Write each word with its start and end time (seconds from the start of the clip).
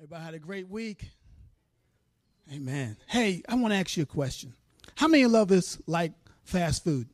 Everybody 0.00 0.24
had 0.24 0.32
a 0.32 0.38
great 0.38 0.66
week. 0.66 1.10
Amen. 2.50 2.96
Hey, 3.06 3.42
I 3.46 3.54
want 3.56 3.74
to 3.74 3.76
ask 3.76 3.98
you 3.98 4.04
a 4.04 4.06
question. 4.06 4.54
How 4.94 5.08
many 5.08 5.24
of 5.24 5.50
us 5.50 5.76
like 5.86 6.12
fast 6.42 6.84
food? 6.84 7.06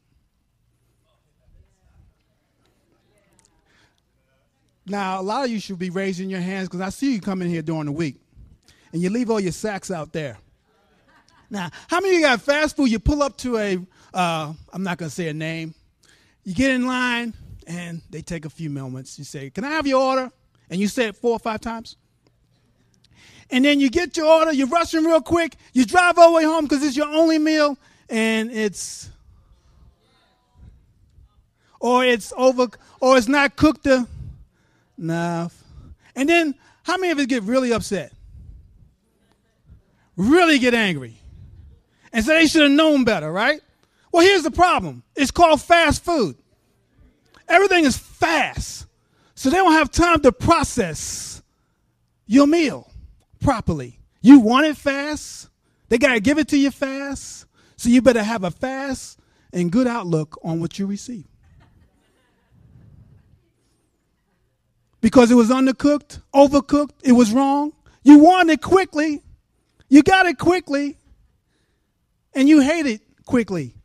Now, 4.87 5.21
a 5.21 5.23
lot 5.23 5.45
of 5.45 5.51
you 5.51 5.59
should 5.59 5.81
be 5.81 5.91
raising 5.91 6.31
your 6.31 6.39
hands 6.39 6.69
because 6.69 6.81
I 6.81 6.91
see 6.91 7.15
you 7.15 7.21
coming 7.21 7.51
here 7.51 7.61
during 7.61 7.87
the 7.87 7.93
week 7.93 8.21
and 8.93 9.03
you 9.03 9.11
leave 9.11 9.31
all 9.31 9.41
your 9.41 9.51
sacks 9.51 9.91
out 9.91 10.13
there. 10.13 10.39
Now, 11.51 11.71
how 11.89 11.99
many 11.99 12.15
of 12.15 12.21
you 12.21 12.27
got 12.27 12.41
fast 12.41 12.77
food? 12.77 12.89
You 12.89 13.01
pull 13.01 13.21
up 13.21 13.37
to 13.39 13.59
a, 13.59 13.79
uh, 14.15 14.53
I'm 14.73 14.85
not 14.85 14.99
going 14.99 15.09
to 15.09 15.15
say 15.15 15.27
a 15.27 15.35
name. 15.35 15.75
You 16.45 16.55
get 16.55 16.71
in 16.71 16.87
line 16.87 17.35
and 17.67 18.01
they 18.11 18.23
take 18.23 18.45
a 18.45 18.51
few 18.51 18.71
moments. 18.71 19.19
You 19.19 19.25
say, 19.25 19.51
Can 19.51 19.65
I 19.65 19.71
have 19.71 19.89
your 19.89 20.01
order? 20.01 20.31
And 20.71 20.81
you 20.81 20.87
say 20.87 21.09
it 21.09 21.17
four 21.17 21.33
or 21.33 21.41
five 21.41 21.61
times. 21.61 21.97
And 23.51 23.65
then 23.65 23.81
you 23.81 23.91
get 23.91 24.17
your 24.17 24.27
order, 24.27 24.53
you're 24.53 24.67
rushing 24.67 25.05
real 25.05 25.21
quick, 25.21 25.57
you 25.73 25.85
drive 25.85 26.19
all 26.19 26.31
the 26.31 26.37
way 26.37 26.45
home 26.45 26.65
because 26.65 26.83
it's 26.83 26.97
your 26.97 27.09
only 27.09 27.39
meal, 27.39 27.79
and 28.09 28.51
it's 28.51 29.11
or 31.79 32.05
it's 32.05 32.33
over 32.37 32.69
or 33.01 33.17
it's 33.17 33.29
not 33.29 33.57
cooked 33.57 33.87
enough. 34.99 35.63
And 36.17 36.29
then 36.29 36.55
how 36.83 36.97
many 36.97 37.13
of 37.13 37.19
us 37.19 37.27
get 37.27 37.43
really 37.43 37.73
upset? 37.73 38.13
Really 40.17 40.59
get 40.59 40.75
angry. 40.75 41.17
And 42.13 42.25
say 42.25 42.41
they 42.41 42.47
should 42.47 42.63
have 42.63 42.71
known 42.71 43.05
better, 43.05 43.31
right? 43.31 43.61
Well, 44.11 44.25
here's 44.25 44.43
the 44.43 44.51
problem. 44.51 45.03
It's 45.15 45.31
called 45.31 45.61
fast 45.61 46.05
food. 46.05 46.37
Everything 47.49 47.85
is 47.85 47.99
fast. 47.99 48.87
So 49.35 49.51
they 49.51 49.59
don't 49.59 49.73
have 49.73 49.91
time 49.91 50.21
to 50.21 50.33
process 50.33 51.43
your 52.27 52.47
meal 52.47 52.91
properly. 53.47 53.97
You 54.23 54.41
want 54.41 54.67
it 54.67 54.77
fast, 54.77 55.51
they 55.89 55.99
got 55.99 56.15
to 56.15 56.21
give 56.21 56.37
it 56.37 56.49
to 56.49 56.59
you 56.59 56.73
fast. 56.73 57.47
So 57.77 57.89
you 57.89 58.03
better 58.03 58.25
have 58.25 58.43
a 58.43 58.51
fast 58.51 59.21
and 59.53 59.71
good 59.71 59.87
outlook 59.87 60.37
on 60.43 60.59
what 60.59 60.81
you 60.81 60.87
receive. 60.87 61.29
Because 65.01 65.31
it 65.31 65.37
was 65.37 65.51
undercooked, 65.51 66.23
overcooked, 66.35 66.95
it 67.05 67.13
was 67.13 67.33
wrong. 67.33 67.73
You 68.03 68.19
want 68.19 68.51
it 68.51 68.61
quickly, 68.61 69.23
you 69.89 70.03
got 70.03 70.27
it 70.27 70.39
quickly, 70.39 70.99
and 72.35 72.49
you 72.49 72.59
hate 72.59 72.87
it 72.87 73.01
quickly. 73.27 73.76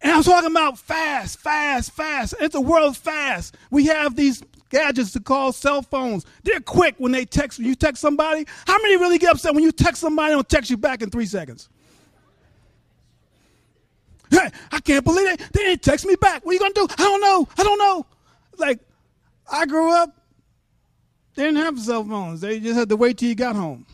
And 0.00 0.12
I'm 0.12 0.22
talking 0.22 0.50
about 0.50 0.78
fast, 0.78 1.40
fast, 1.40 1.92
fast. 1.92 2.34
It's 2.40 2.54
a 2.54 2.60
world 2.60 2.96
fast. 2.96 3.56
We 3.70 3.86
have 3.86 4.14
these 4.14 4.42
gadgets 4.70 5.12
to 5.12 5.20
call 5.20 5.52
cell 5.52 5.82
phones. 5.82 6.24
They're 6.44 6.60
quick 6.60 6.94
when 6.98 7.12
they 7.12 7.24
text. 7.24 7.58
When 7.58 7.66
you 7.66 7.74
text 7.74 8.00
somebody. 8.00 8.46
How 8.66 8.80
many 8.80 8.96
really 8.96 9.18
get 9.18 9.32
upset 9.32 9.54
when 9.54 9.64
you 9.64 9.72
text 9.72 10.00
somebody 10.00 10.34
and 10.34 10.48
text 10.48 10.70
you 10.70 10.76
back 10.76 11.02
in 11.02 11.10
three 11.10 11.26
seconds? 11.26 11.68
Hey, 14.30 14.50
I 14.70 14.80
can't 14.80 15.04
believe 15.04 15.26
it. 15.26 15.38
They 15.52 15.62
didn't 15.62 15.82
text 15.82 16.06
me 16.06 16.14
back. 16.16 16.44
What 16.44 16.52
are 16.52 16.54
you 16.54 16.60
gonna 16.60 16.74
do? 16.74 16.86
I 16.90 17.04
don't 17.04 17.20
know. 17.20 17.48
I 17.56 17.64
don't 17.64 17.78
know. 17.78 18.06
Like, 18.56 18.80
I 19.50 19.66
grew 19.66 19.92
up. 19.92 20.14
They 21.34 21.44
didn't 21.44 21.58
have 21.58 21.78
cell 21.80 22.04
phones. 22.04 22.40
They 22.40 22.60
just 22.60 22.78
had 22.78 22.88
to 22.90 22.96
wait 22.96 23.18
till 23.18 23.28
you 23.28 23.34
got 23.34 23.56
home. 23.56 23.86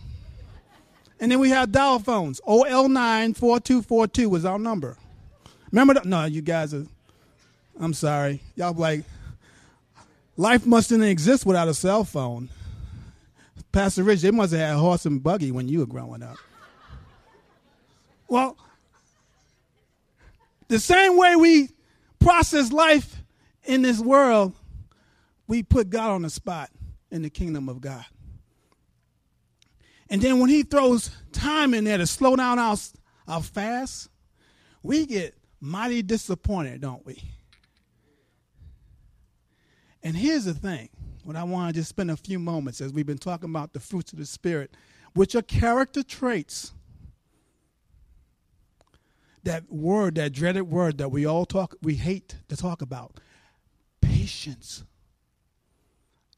And 1.20 1.30
then 1.30 1.38
we 1.38 1.50
had 1.50 1.70
dial 1.70 1.98
phones. 1.98 2.40
OL9 2.46 3.36
4242 3.36 4.28
was 4.28 4.44
our 4.44 4.58
number. 4.58 4.96
Remember 5.74 5.94
that? 5.94 6.04
No, 6.04 6.24
you 6.24 6.40
guys 6.40 6.72
are. 6.72 6.86
I'm 7.80 7.94
sorry. 7.94 8.40
Y'all 8.54 8.72
like, 8.74 9.02
Life 10.36 10.64
mustn't 10.64 11.02
exist 11.02 11.44
without 11.44 11.66
a 11.66 11.74
cell 11.74 12.04
phone. 12.04 12.48
Pastor 13.72 14.04
Rich, 14.04 14.20
they 14.20 14.30
must 14.30 14.52
have 14.52 14.60
had 14.60 14.74
a 14.76 14.78
horse 14.78 15.04
and 15.04 15.20
buggy 15.20 15.50
when 15.50 15.66
you 15.66 15.80
were 15.80 15.86
growing 15.86 16.22
up. 16.22 16.36
Well, 18.28 18.56
the 20.68 20.78
same 20.78 21.16
way 21.16 21.34
we 21.34 21.70
process 22.20 22.70
life 22.70 23.16
in 23.64 23.82
this 23.82 23.98
world, 23.98 24.54
we 25.48 25.64
put 25.64 25.90
God 25.90 26.10
on 26.10 26.22
the 26.22 26.30
spot 26.30 26.70
in 27.10 27.22
the 27.22 27.30
kingdom 27.30 27.68
of 27.68 27.80
God. 27.80 28.04
And 30.08 30.22
then 30.22 30.38
when 30.38 30.50
he 30.50 30.62
throws 30.62 31.10
time 31.32 31.74
in 31.74 31.82
there 31.82 31.98
to 31.98 32.06
slow 32.06 32.36
down 32.36 32.60
our, 32.60 32.76
our 33.26 33.42
fast, 33.42 34.08
we 34.84 35.04
get 35.06 35.34
mighty 35.64 36.02
disappointed, 36.02 36.80
don't 36.80 37.04
we? 37.06 37.22
And 40.02 40.14
here's 40.14 40.44
the 40.44 40.54
thing 40.54 40.90
what 41.24 41.36
I 41.36 41.42
want 41.42 41.74
to 41.74 41.80
just 41.80 41.88
spend 41.88 42.10
a 42.10 42.16
few 42.16 42.38
moments 42.38 42.82
as 42.82 42.92
we've 42.92 43.06
been 43.06 43.16
talking 43.16 43.48
about 43.48 43.72
the 43.72 43.80
fruits 43.80 44.12
of 44.12 44.18
the 44.18 44.26
Spirit, 44.26 44.76
which 45.14 45.34
are 45.34 45.42
character 45.42 46.02
traits. 46.02 46.72
That 49.44 49.70
word, 49.70 50.14
that 50.14 50.32
dreaded 50.32 50.62
word 50.62 50.98
that 50.98 51.10
we 51.10 51.26
all 51.26 51.44
talk, 51.44 51.76
we 51.82 51.96
hate 51.96 52.36
to 52.48 52.56
talk 52.56 52.80
about 52.80 53.20
patience. 54.00 54.84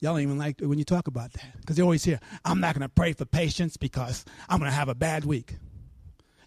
Y'all 0.01 0.15
don't 0.15 0.23
even 0.23 0.39
like 0.39 0.61
when 0.61 0.79
you 0.79 0.85
talk 0.85 1.07
about 1.07 1.33
that 1.35 1.61
because 1.61 1.77
they 1.77 1.83
always 1.83 2.05
hear, 2.05 2.21
I'm 2.45 2.61
not 2.61 2.75
going 2.75 2.83
to 2.83 2.89
pray 2.89 3.13
for 3.13 3.25
patience 3.25 3.77
because 3.77 4.25
I'm 4.49 4.59
going 4.59 4.71
to 4.71 4.77
have 4.77 4.89
a 4.89 4.95
bad 4.95 5.25
week. 5.25 5.57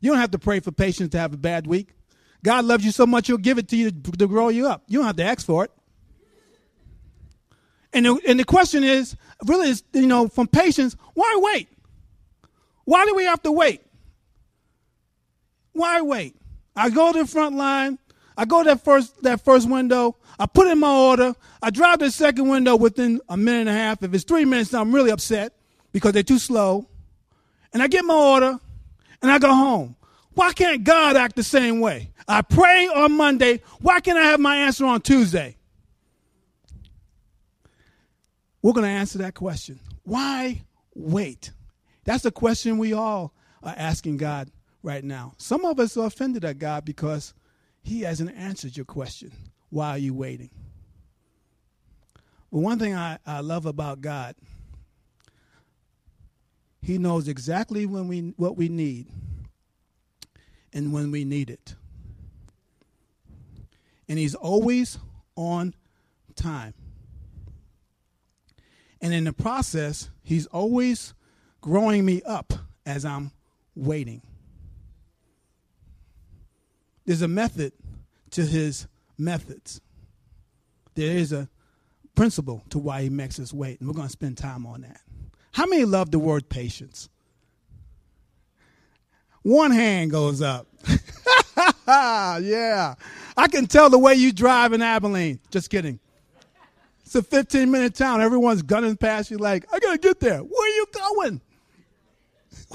You 0.01 0.11
don't 0.11 0.19
have 0.19 0.31
to 0.31 0.39
pray 0.39 0.59
for 0.59 0.71
patience 0.71 1.09
to 1.11 1.19
have 1.19 1.33
a 1.33 1.37
bad 1.37 1.65
week. 1.65 1.93
God 2.43 2.65
loves 2.65 2.85
you 2.85 2.91
so 2.91 3.05
much, 3.05 3.27
He'll 3.27 3.37
give 3.37 3.57
it 3.57 3.67
to 3.69 3.75
you 3.75 3.91
to 3.91 4.27
grow 4.27 4.49
you 4.49 4.67
up. 4.67 4.83
You 4.87 4.99
don't 4.99 5.07
have 5.07 5.17
to 5.17 5.23
ask 5.23 5.45
for 5.45 5.65
it. 5.65 5.71
And 7.91 8.05
the, 8.05 8.19
and 8.27 8.39
the 8.39 8.43
question 8.43 8.83
is 8.83 9.15
really 9.45 9.69
is, 9.69 9.83
you 9.93 10.07
know, 10.07 10.27
from 10.27 10.47
patience, 10.47 10.95
why 11.13 11.37
wait? 11.41 11.67
Why 12.85 13.05
do 13.05 13.15
we 13.15 13.25
have 13.25 13.41
to 13.43 13.51
wait? 13.51 13.81
Why 15.73 16.01
wait? 16.01 16.35
I 16.75 16.89
go 16.89 17.11
to 17.11 17.19
the 17.19 17.27
front 17.27 17.55
line, 17.55 17.99
I 18.37 18.45
go 18.45 18.63
to 18.63 18.69
that 18.69 18.83
first 18.83 19.21
that 19.23 19.43
first 19.43 19.69
window, 19.69 20.15
I 20.39 20.45
put 20.45 20.67
in 20.67 20.79
my 20.79 20.93
order, 20.93 21.35
I 21.61 21.69
drive 21.71 21.99
to 21.99 22.05
the 22.05 22.11
second 22.11 22.47
window 22.47 22.75
within 22.75 23.21
a 23.27 23.35
minute 23.35 23.61
and 23.61 23.69
a 23.69 23.73
half. 23.73 24.03
If 24.03 24.13
it's 24.13 24.23
three 24.23 24.45
minutes, 24.45 24.73
I'm 24.73 24.93
really 24.93 25.11
upset 25.11 25.53
because 25.91 26.13
they're 26.13 26.23
too 26.23 26.39
slow. 26.39 26.87
And 27.73 27.83
I 27.83 27.87
get 27.87 28.05
my 28.05 28.15
order 28.15 28.59
and 29.21 29.31
I 29.31 29.39
go 29.39 29.53
home. 29.53 29.95
Why 30.39 30.53
can't 30.53 30.85
God 30.85 31.17
act 31.17 31.35
the 31.35 31.43
same 31.43 31.81
way? 31.81 32.11
I 32.25 32.41
pray 32.41 32.87
on 32.87 33.11
Monday. 33.11 33.61
Why 33.81 33.99
can't 33.99 34.17
I 34.17 34.23
have 34.23 34.39
my 34.39 34.55
answer 34.55 34.85
on 34.85 35.01
Tuesday? 35.01 35.57
We're 38.61 38.71
going 38.71 38.85
to 38.85 38.89
answer 38.89 39.17
that 39.17 39.33
question. 39.33 39.81
Why 40.03 40.61
wait? 40.95 41.51
That's 42.05 42.23
the 42.23 42.31
question 42.31 42.77
we 42.77 42.93
all 42.93 43.33
are 43.61 43.75
asking 43.75 44.15
God 44.15 44.49
right 44.81 45.03
now. 45.03 45.33
Some 45.35 45.65
of 45.65 45.77
us 45.77 45.97
are 45.97 46.05
offended 46.05 46.45
at 46.45 46.57
God 46.57 46.85
because 46.85 47.33
He 47.83 48.03
hasn't 48.03 48.33
answered 48.33 48.77
your 48.77 48.85
question. 48.85 49.33
Why 49.69 49.89
are 49.89 49.97
you 49.97 50.13
waiting? 50.13 50.51
But 52.49 52.59
one 52.59 52.79
thing 52.79 52.95
I, 52.95 53.19
I 53.25 53.41
love 53.41 53.65
about 53.65 53.99
God, 53.99 54.35
He 56.81 56.97
knows 56.97 57.27
exactly 57.27 57.85
when 57.85 58.07
we 58.07 58.33
what 58.37 58.55
we 58.55 58.69
need 58.69 59.07
and 60.73 60.93
when 60.93 61.11
we 61.11 61.23
need 61.25 61.49
it. 61.49 61.75
And 64.07 64.17
He's 64.17 64.35
always 64.35 64.97
on 65.35 65.73
time. 66.35 66.73
And 69.01 69.13
in 69.13 69.23
the 69.23 69.33
process, 69.33 70.09
he's 70.23 70.45
always 70.47 71.13
growing 71.61 72.05
me 72.05 72.21
up 72.23 72.53
as 72.85 73.05
I'm 73.05 73.31
waiting. 73.75 74.21
There's 77.05 77.21
a 77.21 77.27
method 77.27 77.73
to 78.31 78.45
his 78.45 78.87
methods. 79.17 79.81
There 80.95 81.15
is 81.15 81.31
a 81.31 81.49
principle 82.13 82.63
to 82.69 82.79
why 82.79 83.03
he 83.03 83.09
makes 83.09 83.39
us 83.39 83.53
wait, 83.53 83.79
and 83.79 83.87
we're 83.87 83.95
going 83.95 84.07
to 84.07 84.11
spend 84.11 84.37
time 84.37 84.65
on 84.65 84.81
that. 84.81 85.01
How 85.53 85.65
many 85.65 85.85
love 85.85 86.11
the 86.11 86.19
word 86.19 86.49
patience? 86.49 87.09
One 89.43 89.71
hand 89.71 90.11
goes 90.11 90.41
up. 90.41 90.67
yeah. 91.87 92.95
I 93.37 93.47
can 93.47 93.67
tell 93.67 93.89
the 93.89 93.97
way 93.97 94.15
you 94.15 94.31
drive 94.31 94.73
in 94.73 94.81
Abilene. 94.81 95.39
Just 95.49 95.69
kidding. 95.69 95.99
It's 97.05 97.15
a 97.15 97.23
15 97.23 97.71
minute 97.71 97.95
town. 97.95 98.21
Everyone's 98.21 98.61
gunning 98.61 98.95
past 98.97 99.31
you 99.31 99.37
like, 99.37 99.65
I 99.73 99.79
got 99.79 99.93
to 99.93 99.97
get 99.97 100.19
there. 100.19 100.39
Where 100.39 100.71
are 100.71 100.75
you 100.75 100.85
going? 100.91 101.41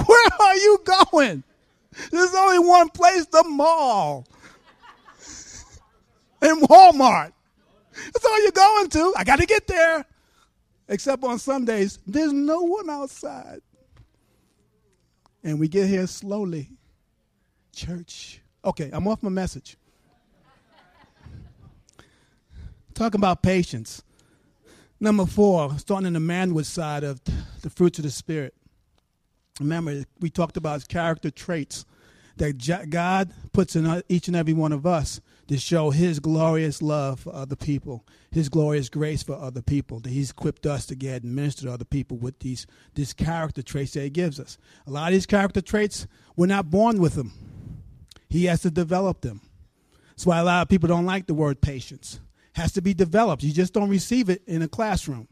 Where 0.06 0.28
are 0.40 0.56
you 0.56 0.78
going? 0.84 1.44
There's 2.10 2.34
only 2.34 2.58
one 2.58 2.88
place, 2.88 3.26
the 3.26 3.44
mall. 3.44 4.26
And 6.42 6.60
Walmart. 6.62 7.32
That's 7.94 8.24
all 8.24 8.42
you're 8.42 8.52
going 8.52 8.90
to. 8.90 9.14
I 9.16 9.24
got 9.24 9.38
to 9.38 9.46
get 9.46 9.66
there. 9.66 10.04
Except 10.88 11.24
on 11.24 11.38
Sundays, 11.38 12.00
there's 12.06 12.34
no 12.34 12.60
one 12.60 12.90
outside. 12.90 13.62
And 15.44 15.60
we 15.60 15.68
get 15.68 15.88
here 15.88 16.06
slowly. 16.06 16.70
Church. 17.72 18.40
Okay, 18.64 18.88
I'm 18.92 19.06
off 19.06 19.22
my 19.22 19.28
message. 19.28 19.76
Talking 22.94 23.20
about 23.20 23.42
patience. 23.42 24.02
Number 24.98 25.26
four, 25.26 25.76
starting 25.78 26.06
in 26.06 26.12
the 26.14 26.20
manhood 26.20 26.64
side 26.64 27.04
of 27.04 27.20
the 27.60 27.68
fruits 27.68 27.98
of 27.98 28.04
the 28.04 28.10
Spirit. 28.10 28.54
Remember, 29.60 30.04
we 30.20 30.30
talked 30.30 30.56
about 30.56 30.88
character 30.88 31.30
traits 31.30 31.84
that 32.36 32.88
God 32.88 33.30
puts 33.52 33.76
in 33.76 34.02
each 34.08 34.28
and 34.28 34.36
every 34.36 34.54
one 34.54 34.72
of 34.72 34.86
us 34.86 35.20
to 35.48 35.58
show 35.58 35.90
His 35.90 36.20
glorious 36.20 36.80
love 36.82 37.20
for 37.20 37.34
other 37.34 37.56
people, 37.56 38.06
His 38.30 38.48
glorious 38.48 38.88
grace 38.88 39.22
for 39.22 39.34
other 39.34 39.62
people. 39.62 40.00
That 40.00 40.10
He's 40.10 40.30
equipped 40.30 40.66
us 40.66 40.86
to 40.86 40.94
get 40.94 41.22
and 41.22 41.34
minister 41.34 41.66
to 41.66 41.72
other 41.72 41.84
people 41.84 42.16
with 42.16 42.38
these 42.40 42.66
these 42.94 43.12
character 43.12 43.62
traits 43.62 43.92
that 43.92 44.02
He 44.02 44.10
gives 44.10 44.40
us. 44.40 44.58
A 44.86 44.90
lot 44.90 45.08
of 45.08 45.14
these 45.14 45.26
character 45.26 45.60
traits, 45.60 46.06
we're 46.36 46.46
not 46.46 46.70
born 46.70 46.98
with 46.98 47.14
them. 47.14 47.32
He 48.28 48.46
has 48.46 48.62
to 48.62 48.70
develop 48.70 49.20
them. 49.20 49.40
That's 50.10 50.26
why 50.26 50.38
a 50.38 50.44
lot 50.44 50.62
of 50.62 50.68
people 50.68 50.88
don't 50.88 51.06
like 51.06 51.26
the 51.26 51.34
word 51.34 51.60
patience. 51.60 52.20
It 52.54 52.60
has 52.60 52.72
to 52.72 52.82
be 52.82 52.94
developed. 52.94 53.42
You 53.42 53.52
just 53.52 53.72
don't 53.72 53.90
receive 53.90 54.28
it 54.28 54.42
in 54.46 54.62
a 54.62 54.68
classroom. 54.68 55.28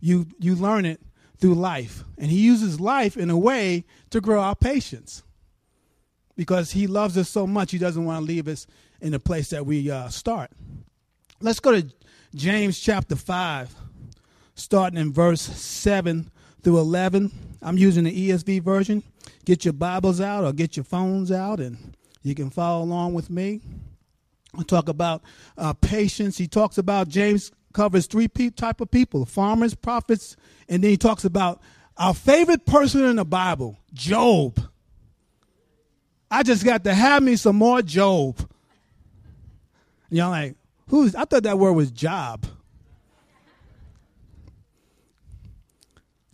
You 0.00 0.26
you 0.38 0.54
learn 0.54 0.84
it 0.84 1.00
through 1.38 1.54
life, 1.54 2.04
and 2.18 2.30
He 2.30 2.40
uses 2.40 2.80
life 2.80 3.16
in 3.16 3.30
a 3.30 3.38
way 3.38 3.84
to 4.10 4.20
grow 4.20 4.40
our 4.40 4.56
patience 4.56 5.22
because 6.40 6.70
he 6.70 6.86
loves 6.86 7.18
us 7.18 7.28
so 7.28 7.46
much, 7.46 7.70
he 7.70 7.76
doesn't 7.76 8.06
want 8.06 8.24
to 8.24 8.24
leave 8.24 8.48
us 8.48 8.66
in 9.00 9.12
the 9.12 9.20
place 9.20 9.50
that 9.50 9.66
we 9.66 9.90
uh, 9.90 10.08
start. 10.08 10.50
Let's 11.40 11.60
go 11.60 11.72
to 11.72 11.86
James 12.34 12.78
chapter 12.78 13.16
5, 13.16 13.74
starting 14.54 14.98
in 14.98 15.12
verse 15.12 15.40
7 15.40 16.30
through 16.62 16.78
11. 16.78 17.30
I'm 17.62 17.78
using 17.78 18.04
the 18.04 18.30
ESV 18.30 18.62
version. 18.62 19.02
Get 19.44 19.64
your 19.64 19.72
Bibles 19.72 20.20
out 20.20 20.44
or 20.44 20.52
get 20.52 20.76
your 20.76 20.84
phones 20.84 21.32
out, 21.32 21.60
and 21.60 21.94
you 22.22 22.34
can 22.34 22.50
follow 22.50 22.84
along 22.84 23.14
with 23.14 23.30
me. 23.30 23.60
I'll 24.56 24.64
talk 24.64 24.88
about 24.88 25.22
uh, 25.56 25.72
patience. 25.74 26.36
He 26.36 26.46
talks 26.46 26.78
about, 26.78 27.08
James 27.08 27.52
covers 27.72 28.06
three 28.06 28.28
pe- 28.28 28.50
type 28.50 28.80
of 28.80 28.90
people 28.90 29.24
farmers, 29.24 29.74
prophets, 29.74 30.36
and 30.68 30.82
then 30.82 30.90
he 30.90 30.96
talks 30.96 31.24
about 31.24 31.60
our 31.96 32.14
favorite 32.14 32.66
person 32.66 33.04
in 33.04 33.16
the 33.16 33.24
Bible, 33.24 33.78
Job. 33.92 34.60
I 36.30 36.42
just 36.42 36.64
got 36.64 36.84
to 36.84 36.94
have 36.94 37.22
me 37.22 37.36
some 37.36 37.56
more 37.56 37.82
Job. 37.82 38.49
Y'all 40.10 40.30
like, 40.30 40.56
who's, 40.88 41.14
I 41.14 41.24
thought 41.24 41.44
that 41.44 41.58
word 41.58 41.72
was 41.72 41.90
job. 41.90 42.46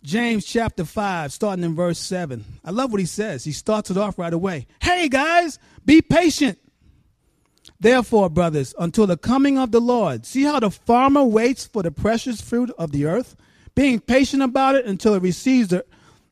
James 0.03 0.45
chapter 0.45 0.85
5, 0.85 1.33
starting 1.33 1.65
in 1.65 1.75
verse 1.75 1.99
7. 1.99 2.43
I 2.63 2.71
love 2.71 2.91
what 2.91 2.99
he 3.01 3.05
says. 3.05 3.43
He 3.43 3.51
starts 3.51 3.91
it 3.91 3.97
off 3.97 4.17
right 4.17 4.33
away. 4.33 4.65
Hey, 4.81 5.09
guys, 5.09 5.59
be 5.85 6.01
patient. 6.01 6.57
Therefore, 7.79 8.29
brothers, 8.29 8.73
until 8.79 9.05
the 9.05 9.17
coming 9.17 9.57
of 9.57 9.71
the 9.71 9.81
Lord, 9.81 10.25
see 10.25 10.43
how 10.43 10.59
the 10.59 10.71
farmer 10.71 11.23
waits 11.23 11.65
for 11.65 11.83
the 11.83 11.91
precious 11.91 12.41
fruit 12.41 12.71
of 12.77 12.91
the 12.91 13.05
earth, 13.05 13.35
being 13.75 13.99
patient 13.99 14.41
about 14.41 14.75
it 14.75 14.85
until 14.85 15.13
it 15.13 15.21
receives 15.21 15.67
the, 15.67 15.85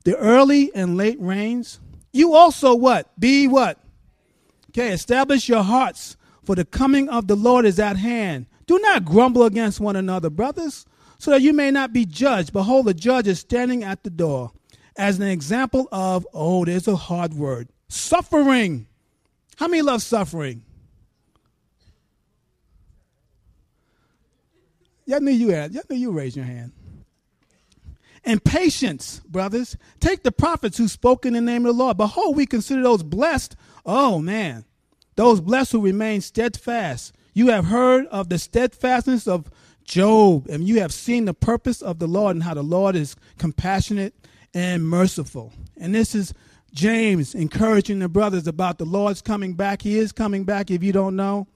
the 0.06 0.16
early 0.18 0.74
and 0.74 0.98
late 0.98 1.18
rains? 1.20 1.80
You 2.14 2.34
also 2.34 2.74
what? 2.76 3.12
Be 3.20 3.48
what? 3.48 3.78
Okay, 4.72 4.94
establish 4.94 5.48
your 5.50 5.64
hearts, 5.64 6.18
for 6.46 6.56
the 6.56 6.66
coming 6.66 7.10
of 7.10 7.28
the 7.28 7.36
Lord 7.36 7.66
is 7.66 7.80
at 7.80 7.98
hand. 7.98 8.46
Do 8.68 8.80
not 8.80 9.06
grumble 9.06 9.44
against 9.44 9.80
one 9.80 9.96
another, 9.96 10.30
brothers, 10.30 10.86
so 11.18 11.32
that 11.32 11.42
you 11.42 11.54
may 11.54 11.72
not 11.72 11.94
be 11.94 12.06
judged. 12.06 12.54
Behold, 12.54 12.86
the 12.86 12.94
judge 12.94 13.28
is 13.28 13.40
standing 13.40 13.84
at 13.84 14.04
the 14.04 14.10
door. 14.10 14.52
As 14.98 15.20
an 15.20 15.28
example 15.28 15.90
of, 15.92 16.26
oh, 16.34 16.66
there's 16.66 16.88
a 16.88 16.96
hard 16.96 17.34
word 17.34 17.70
suffering. 17.90 18.88
How 19.58 19.68
many 19.68 19.82
love 19.82 20.02
suffering? 20.02 20.64
Y'all 25.06 25.20
knew 25.20 25.32
you 25.32 25.50
had. 25.50 25.74
Y'all 25.74 25.84
knew 25.90 25.98
you 25.98 26.12
raised 26.12 26.36
your 26.36 26.46
hand 26.46 26.72
and 28.26 28.44
patience, 28.44 29.22
brothers. 29.28 29.78
Take 30.00 30.24
the 30.24 30.32
prophets 30.32 30.78
who 30.78 30.88
spoke 30.88 31.26
in 31.26 31.34
the 31.34 31.42
name 31.42 31.66
of 31.66 31.76
the 31.76 31.84
Lord. 31.84 31.98
Behold, 31.98 32.36
we 32.36 32.46
consider 32.46 32.82
those 32.82 33.04
blessed. 33.04 33.56
Oh, 33.86 34.20
man. 34.20 34.66
Those 35.16 35.42
blessed 35.42 35.72
who 35.74 35.82
remain 35.82 36.22
steadfast. 36.22 37.14
You 37.34 37.48
have 37.48 37.66
heard 37.66 38.06
of 38.08 38.30
the 38.30 38.38
steadfastness 38.38 39.28
of 39.28 39.50
Job, 39.84 40.48
and 40.50 40.68
you 40.68 40.80
have 40.82 40.94
seen 40.94 41.26
the 41.26 41.34
purpose 41.34 41.82
of 41.82 42.00
the 42.00 42.08
Lord 42.08 42.36
and 42.36 42.44
how 42.44 42.56
the 42.56 42.64
Lord 42.64 42.96
is 42.96 43.16
compassionate 43.38 44.16
and 44.54 44.88
merciful. 44.88 45.54
And 45.78 45.94
this 45.94 46.16
is 46.16 46.34
James 46.74 47.36
encouraging 47.36 48.00
the 48.00 48.10
brothers 48.10 48.48
about 48.48 48.80
the 48.80 48.86
Lord's 48.86 49.22
coming 49.22 49.54
back. 49.54 49.82
He 49.82 49.98
is 49.98 50.12
coming 50.12 50.44
back, 50.44 50.72
if 50.72 50.84
you 50.84 50.92
don't 50.92 51.16
know, 51.16 51.48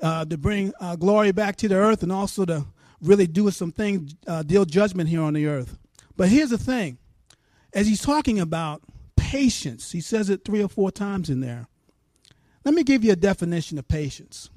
uh, 0.00 0.24
to 0.24 0.38
bring 0.38 0.72
uh, 0.80 0.96
glory 0.96 1.32
back 1.32 1.56
to 1.56 1.68
the 1.68 1.76
earth 1.76 2.02
and 2.02 2.10
also 2.10 2.44
to 2.46 2.64
really 3.02 3.26
do 3.26 3.50
some 3.50 3.72
things, 3.72 4.14
uh, 4.26 4.42
deal 4.42 4.64
judgment 4.64 5.08
here 5.08 5.22
on 5.22 5.34
the 5.34 5.46
earth. 5.46 5.78
But 6.16 6.28
here's 6.28 6.50
the 6.50 6.58
thing 6.58 6.98
as 7.72 7.86
he's 7.86 8.00
talking 8.00 8.40
about 8.40 8.82
patience, 9.16 9.92
he 9.92 10.00
says 10.00 10.30
it 10.30 10.44
three 10.44 10.62
or 10.62 10.68
four 10.68 10.90
times 10.90 11.28
in 11.28 11.40
there. 11.40 11.68
Let 12.66 12.74
me 12.74 12.82
give 12.82 13.04
you 13.04 13.12
a 13.12 13.16
definition 13.16 13.78
of 13.78 13.86
patience 13.86 14.50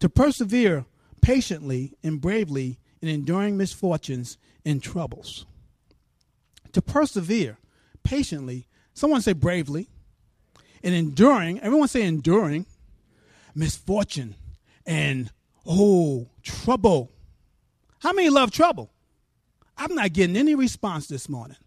to 0.00 0.08
persevere 0.08 0.84
patiently 1.20 1.94
and 2.02 2.20
bravely 2.20 2.80
in 3.00 3.08
enduring 3.08 3.56
misfortunes 3.56 4.36
and 4.66 4.82
troubles. 4.82 5.46
To 6.72 6.82
persevere 6.82 7.58
patiently, 8.02 8.66
someone 8.94 9.22
say 9.22 9.32
bravely, 9.32 9.88
and 10.82 10.92
enduring, 10.92 11.60
everyone 11.60 11.86
say 11.86 12.02
enduring 12.02 12.66
misfortune 13.54 14.34
and 14.84 15.30
oh, 15.64 16.26
trouble. 16.42 17.12
How 18.00 18.12
many 18.12 18.28
love 18.28 18.50
trouble? 18.50 18.90
I'm 19.78 19.94
not 19.94 20.12
getting 20.14 20.36
any 20.36 20.56
response 20.56 21.06
this 21.06 21.28
morning. 21.28 21.58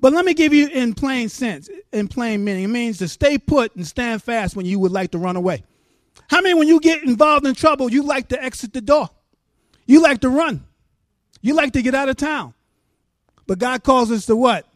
But 0.00 0.12
let 0.12 0.24
me 0.24 0.34
give 0.34 0.54
you 0.54 0.68
in 0.68 0.94
plain 0.94 1.28
sense, 1.28 1.68
in 1.92 2.08
plain 2.08 2.44
meaning. 2.44 2.64
It 2.64 2.68
means 2.68 2.98
to 2.98 3.08
stay 3.08 3.38
put 3.38 3.74
and 3.74 3.86
stand 3.86 4.22
fast 4.22 4.54
when 4.54 4.66
you 4.66 4.78
would 4.78 4.92
like 4.92 5.10
to 5.12 5.18
run 5.18 5.36
away. 5.36 5.64
How 6.28 6.40
many, 6.40 6.54
when 6.54 6.68
you 6.68 6.80
get 6.80 7.02
involved 7.02 7.46
in 7.46 7.54
trouble, 7.54 7.90
you 7.90 8.02
like 8.02 8.28
to 8.28 8.42
exit 8.42 8.72
the 8.72 8.80
door? 8.80 9.08
You 9.86 10.02
like 10.02 10.20
to 10.20 10.28
run. 10.28 10.64
You 11.40 11.54
like 11.54 11.72
to 11.72 11.82
get 11.82 11.94
out 11.94 12.08
of 12.08 12.16
town. 12.16 12.54
But 13.46 13.58
God 13.58 13.82
calls 13.82 14.10
us 14.12 14.26
to 14.26 14.36
what? 14.36 14.66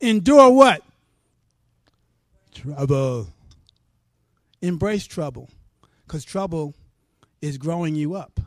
Endure 0.00 0.50
what? 0.50 0.82
Trouble. 2.54 3.28
Embrace 4.60 5.06
trouble. 5.06 5.48
Because 6.06 6.24
trouble 6.24 6.74
is 7.40 7.58
growing 7.58 7.94
you 7.94 8.14
up 8.14 8.40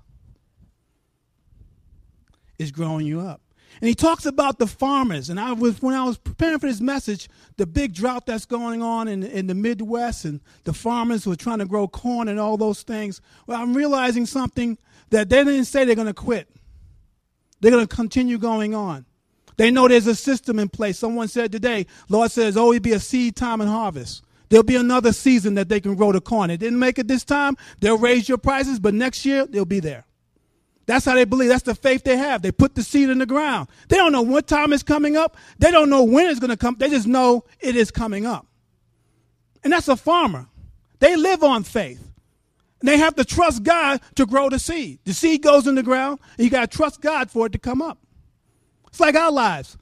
is 2.62 2.72
growing 2.72 3.06
you 3.08 3.20
up. 3.20 3.42
And 3.80 3.88
he 3.88 3.96
talks 3.96 4.26
about 4.26 4.60
the 4.60 4.68
farmers. 4.68 5.30
And 5.30 5.40
I 5.40 5.54
was 5.54 5.82
when 5.82 5.96
I 5.96 6.04
was 6.04 6.18
preparing 6.18 6.60
for 6.60 6.68
this 6.68 6.82
message, 6.82 7.30
the 7.58 7.66
big 7.66 7.94
drought 7.94 8.26
that's 8.26 8.46
going 8.46 8.82
on 8.82 9.08
in, 9.08 9.24
in 9.24 9.48
the 9.48 9.56
Midwest 9.56 10.26
and 10.26 10.42
the 10.66 10.74
farmers 10.74 11.24
who 11.24 11.32
are 11.32 11.38
trying 11.38 11.60
to 11.60 11.66
grow 11.66 11.88
corn 11.88 12.28
and 12.28 12.40
all 12.40 12.58
those 12.58 12.84
things. 12.84 13.22
Well, 13.48 13.62
I'm 13.62 13.74
realizing 13.74 14.26
something 14.26 14.78
that 15.10 15.30
they 15.30 15.44
didn't 15.44 15.66
say 15.66 15.86
they're 15.86 15.96
going 15.96 16.08
to 16.08 16.14
quit. 16.14 16.50
They're 17.60 17.72
going 17.72 17.88
to 17.88 17.96
continue 17.96 18.38
going 18.38 18.76
on. 18.76 19.06
They 19.58 19.72
know 19.72 19.88
there's 19.88 20.08
a 20.08 20.16
system 20.16 20.60
in 20.60 20.70
place. 20.70 20.98
Someone 20.98 21.28
said 21.28 21.52
today, 21.52 21.86
Lord 22.10 22.32
says, 22.32 22.58
oh, 22.58 22.62
always 22.62 22.80
be 22.80 22.94
a 22.94 23.00
seed 23.00 23.36
time 23.36 23.62
and 23.62 23.70
harvest. 23.70 24.24
There'll 24.50 24.64
be 24.64 24.76
another 24.76 25.14
season 25.14 25.54
that 25.56 25.70
they 25.70 25.80
can 25.80 25.96
grow 25.96 26.12
the 26.12 26.20
corn. 26.20 26.50
It 26.50 26.58
didn't 26.58 26.80
make 26.80 27.00
it 27.00 27.08
this 27.08 27.24
time. 27.24 27.56
They'll 27.80 27.98
raise 27.98 28.28
your 28.28 28.38
prices, 28.38 28.80
but 28.80 28.94
next 28.94 29.26
year 29.26 29.46
they'll 29.46 29.66
be 29.66 29.80
there. 29.80 30.06
That's 30.92 31.06
how 31.06 31.16
they 31.16 31.24
believe. 31.24 31.48
That's 31.48 31.64
the 31.64 31.74
faith 31.74 32.04
they 32.04 32.18
have. 32.18 32.42
They 32.42 32.52
put 32.52 32.76
the 32.76 32.84
seed 32.84 33.08
in 33.08 33.20
the 33.20 33.26
ground. 33.26 33.70
They 33.88 33.96
don't 33.96 34.12
know 34.12 34.24
what 34.24 34.46
time 34.46 34.74
it's 34.74 34.84
coming 34.84 35.16
up. 35.16 35.38
They 35.58 35.72
don't 35.72 35.90
know 35.90 36.04
when 36.04 36.28
it's 36.30 36.42
going 36.42 36.50
to 36.50 36.58
come. 36.58 36.76
They 36.78 36.90
just 36.90 37.08
know 37.08 37.46
it 37.62 37.78
is 37.78 37.92
coming 37.92 38.26
up. 38.26 38.46
And 39.64 39.72
that's 39.72 39.88
a 39.88 39.96
farmer. 39.96 40.48
They 41.00 41.16
live 41.16 41.46
on 41.46 41.64
faith. 41.64 42.06
And 42.82 42.90
they 42.90 42.98
have 42.98 43.16
to 43.16 43.24
trust 43.24 43.64
God 43.64 44.02
to 44.16 44.26
grow 44.26 44.50
the 44.50 44.60
seed. 44.60 45.00
The 45.06 45.14
seed 45.14 45.42
goes 45.42 45.66
in 45.66 45.76
the 45.76 45.82
ground, 45.82 46.20
and 46.38 46.44
you 46.44 46.52
got 46.52 46.70
to 46.70 46.78
trust 46.78 47.00
God 47.00 47.32
for 47.32 47.46
it 47.46 47.54
to 47.54 47.58
come 47.58 47.82
up. 47.82 47.98
It's 48.88 49.00
like 49.00 49.16
our 49.16 49.32
lives. 49.32 49.78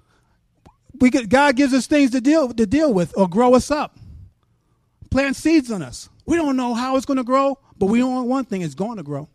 We 1.02 1.10
get, 1.10 1.28
God 1.28 1.56
gives 1.56 1.74
us 1.74 1.88
things 1.88 2.12
to 2.12 2.22
deal 2.22 2.54
to 2.54 2.68
deal 2.68 2.94
with 2.94 3.18
or 3.18 3.28
grow 3.28 3.56
us 3.56 3.72
up. 3.72 3.98
Plant 5.10 5.38
seeds 5.38 5.72
on 5.72 5.82
us. 5.82 6.08
We 6.28 6.38
don't 6.38 6.56
know 6.56 6.76
how 6.76 6.98
it's 6.98 7.08
going 7.08 7.18
to 7.18 7.24
grow, 7.24 7.58
but 7.80 7.88
we 7.88 7.98
know 7.98 8.22
one 8.22 8.46
thing: 8.46 8.62
it's 8.62 8.76
going 8.76 8.98
to 8.98 9.04
grow. 9.04 9.28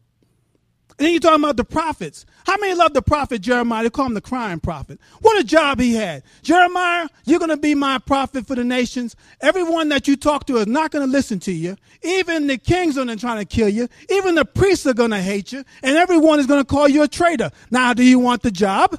And 0.97 1.07
then 1.07 1.13
you're 1.13 1.21
talking 1.21 1.43
about 1.43 1.57
the 1.57 1.65
prophets. 1.65 2.25
How 2.47 2.57
many 2.59 2.75
love 2.75 2.95
the 2.95 3.03
prophet 3.03 3.41
Jeremiah? 3.41 3.83
They 3.83 3.91
call 3.91 4.07
him 4.07 4.15
the 4.15 4.21
crying 4.21 4.61
prophet. 4.61 5.01
What 5.23 5.41
a 5.41 5.43
job 5.43 5.81
he 5.81 5.95
had. 5.95 6.23
Jeremiah, 6.43 7.09
you're 7.25 7.41
going 7.41 7.51
to 7.51 7.57
be 7.57 7.75
my 7.75 7.99
prophet 7.99 8.47
for 8.47 8.55
the 8.55 8.63
nations. 8.63 9.17
Everyone 9.41 9.89
that 9.89 10.07
you 10.07 10.17
talk 10.17 10.47
to 10.47 10.59
is 10.59 10.69
not 10.69 10.93
going 10.93 11.05
to 11.05 11.11
listen 11.11 11.41
to 11.41 11.53
you. 11.53 11.77
Even 12.03 12.47
the 12.47 12.59
kings 12.59 12.97
are 12.97 13.05
trying 13.17 13.39
to 13.39 13.45
kill 13.45 13.69
you. 13.69 13.89
Even 14.09 14.37
the 14.37 14.45
priests 14.45 14.87
are 14.87 14.95
going 14.95 15.11
to 15.11 15.21
hate 15.21 15.51
you. 15.51 15.65
And 15.83 15.97
everyone 15.97 16.39
is 16.39 16.47
going 16.47 16.61
to 16.61 16.67
call 16.67 16.89
you 16.89 17.03
a 17.03 17.09
traitor. 17.09 17.51
Now, 17.73 17.93
do 17.93 18.05
you 18.05 18.21
want 18.21 18.43
the 18.43 18.53
job? 18.53 18.97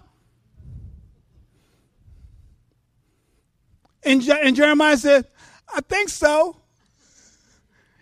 And, 4.03 4.21
and 4.27 4.53
Jeremiah 4.53 4.97
said, 4.97 5.27
I 5.73 5.79
think 5.79 6.09
so. 6.09 6.57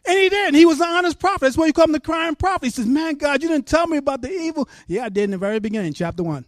And 0.06 0.18
he 0.18 0.30
did. 0.30 0.54
He 0.54 0.66
was 0.66 0.82
an 0.82 0.90
honest 0.90 1.18
prophet. 1.18 1.42
That's 1.42 1.58
why 1.58 1.68
you 1.68 1.74
call 1.74 1.86
him 1.86 1.94
the 1.94 2.00
crying 2.00 2.36
prophet. 2.36 2.66
He 2.66 2.72
says, 2.72 2.86
Man, 2.86 3.16
God, 3.16 3.42
you 3.42 3.48
didn't 3.48 3.68
tell 3.68 3.88
me 3.88 3.98
about 3.98 4.22
the 4.22 4.30
evil. 4.32 4.68
Yeah, 4.88 5.06
I 5.06 5.10
did 5.10 5.26
in 5.26 5.32
the 5.32 5.38
very 5.38 5.60
beginning, 5.60 5.94
chapter 5.94 6.24
1. 6.24 6.46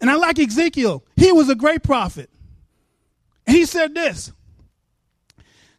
And 0.00 0.10
I 0.10 0.14
like 0.14 0.38
Ezekiel. 0.38 1.04
He 1.16 1.32
was 1.32 1.48
a 1.48 1.54
great 1.54 1.82
prophet. 1.82 2.30
And 3.46 3.56
he 3.56 3.66
said 3.66 3.94
this 3.94 4.32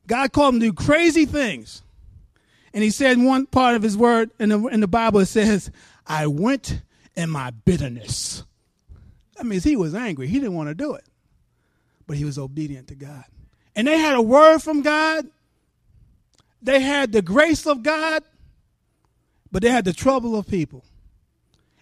God 0.08 0.32
called 0.32 0.56
him 0.56 0.60
to 0.62 0.68
do 0.68 0.74
crazy 0.74 1.26
things. 1.26 1.82
And 2.74 2.84
he 2.84 2.90
said 2.90 3.18
one 3.18 3.46
part 3.46 3.76
of 3.76 3.82
his 3.82 3.96
word 3.96 4.32
in 4.40 4.50
the, 4.50 4.60
in 4.68 4.82
the 4.82 4.88
Bible, 4.88 5.22
it 5.22 5.28
says, 5.28 5.72
I 6.06 6.28
went 6.28 6.82
in 7.16 7.30
my 7.30 7.52
bitterness. 7.52 8.44
That 9.38 9.46
means 9.46 9.64
he 9.64 9.76
was 9.76 9.96
angry. 9.96 10.28
He 10.28 10.40
didn't 10.40 10.56
want 10.56 10.70
to 10.70 10.76
do 10.76 10.94
it. 10.94 11.06
But 12.06 12.18
he 12.18 12.26
was 12.26 12.38
obedient 12.38 12.90
to 12.90 12.96
God. 12.96 13.24
And 13.76 13.88
they 13.88 13.98
had 13.98 14.16
a 14.16 14.22
word 14.22 14.60
from 14.60 14.82
God 14.82 15.26
they 16.66 16.80
had 16.80 17.12
the 17.12 17.22
grace 17.22 17.66
of 17.68 17.84
God, 17.84 18.24
but 19.52 19.62
they 19.62 19.70
had 19.70 19.86
the 19.86 19.94
trouble 19.94 20.36
of 20.36 20.48
people. 20.48 20.84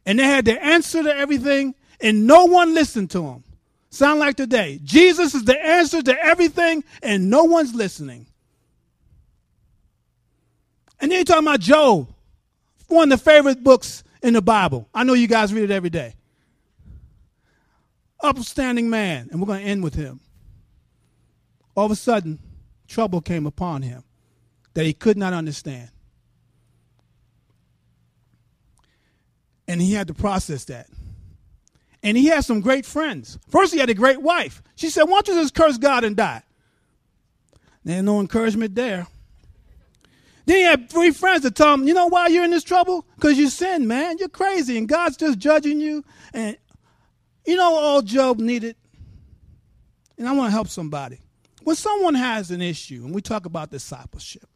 And 0.05 0.19
they 0.19 0.23
had 0.23 0.45
the 0.45 0.61
answer 0.63 1.01
to 1.03 1.15
everything, 1.15 1.75
and 2.01 2.27
no 2.27 2.45
one 2.45 2.73
listened 2.73 3.11
to 3.11 3.21
them. 3.21 3.43
Sound 3.89 4.19
like 4.19 4.35
today. 4.35 4.79
Jesus 4.83 5.33
is 5.33 5.45
the 5.45 5.59
answer 5.63 6.01
to 6.01 6.23
everything, 6.23 6.83
and 7.01 7.29
no 7.29 7.45
one's 7.45 7.73
listening. 7.73 8.27
And 10.99 11.11
then 11.11 11.19
you're 11.19 11.25
talking 11.25 11.47
about 11.47 11.59
Job, 11.59 12.07
one 12.87 13.11
of 13.11 13.19
the 13.19 13.23
favorite 13.23 13.63
books 13.63 14.03
in 14.21 14.33
the 14.33 14.41
Bible. 14.41 14.87
I 14.93 15.03
know 15.03 15.13
you 15.13 15.27
guys 15.27 15.53
read 15.53 15.63
it 15.63 15.71
every 15.71 15.89
day. 15.89 16.15
Upstanding 18.21 18.89
man, 18.89 19.29
and 19.31 19.39
we're 19.39 19.47
going 19.47 19.63
to 19.63 19.69
end 19.69 19.83
with 19.83 19.95
him. 19.95 20.19
All 21.75 21.85
of 21.85 21.91
a 21.91 21.95
sudden, 21.95 22.39
trouble 22.87 23.21
came 23.21 23.45
upon 23.45 23.81
him 23.81 24.03
that 24.74 24.86
he 24.86 24.94
could 24.94 25.18
not 25.18 25.34
understand. 25.34 25.89
And 29.68 29.82
he 29.82 29.94
had 29.94 30.08
to 30.08 30.13
process 30.13 30.65
that. 30.65 30.88
And 32.01 32.18
he 32.18 32.25
had 32.25 32.44
some 32.44 32.60
great 32.60 32.86
friends. 32.86 33.39
First, 33.48 33.74
he 33.74 33.80
had 33.80 33.89
a 33.89 33.94
great 33.94 34.22
wife. 34.22 34.62
She 34.75 34.89
said, 34.89 35.03
Why 35.03 35.22
don't 35.22 35.30
you 35.30 35.42
just 35.42 35.56
curse 35.56 35.77
God 35.77 36.03
and 36.03 36.18
die? 36.18 36.44
There's 37.86 38.03
no 38.03 38.20
encouragement 38.20 38.75
there. 38.75 39.08
Then 40.46 40.58
he 40.58 40.63
had 40.63 40.89
three 40.89 41.12
friends 41.12 41.44
that 41.44 41.56
told 41.56 41.80
him, 41.80 41.88
You 41.88 41.94
know 41.94 42.08
why 42.08 42.27
you're 42.27 42.44
in 42.44 42.51
this 42.51 42.63
trouble? 42.63 43.06
Because 43.15 43.38
you 43.38 43.50
sin, 43.50 43.88
man. 43.88 44.18
You're 44.18 44.27
crazy, 44.27 44.77
and 44.77 44.88
God's 44.88 45.15
just 45.15 45.39
judging 45.39 45.80
you. 45.80 46.03
And 46.34 46.58
you 47.46 47.56
know 47.56 47.74
all 47.75 48.01
Job 48.01 48.39
needed? 48.39 48.75
And 50.18 50.27
I 50.27 50.34
want 50.34 50.50
to 50.50 50.51
help 50.51 50.68
somebody. 50.68 51.20
When 51.63 51.77
someone 51.77 52.15
has 52.15 52.51
an 52.51 52.62
issue, 52.62 53.03
and 53.06 53.15
we 53.15 53.22
talk 53.22 53.46
about 53.46 53.72
discipleship, 53.72 54.48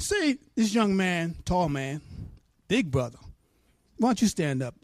See, 0.00 0.38
this 0.56 0.74
young 0.74 0.96
man, 0.96 1.36
tall 1.44 1.68
man, 1.68 2.00
big 2.68 2.90
brother, 2.90 3.18
why 3.98 4.08
don't 4.08 4.22
you 4.22 4.28
stand 4.28 4.62
up? 4.62 4.74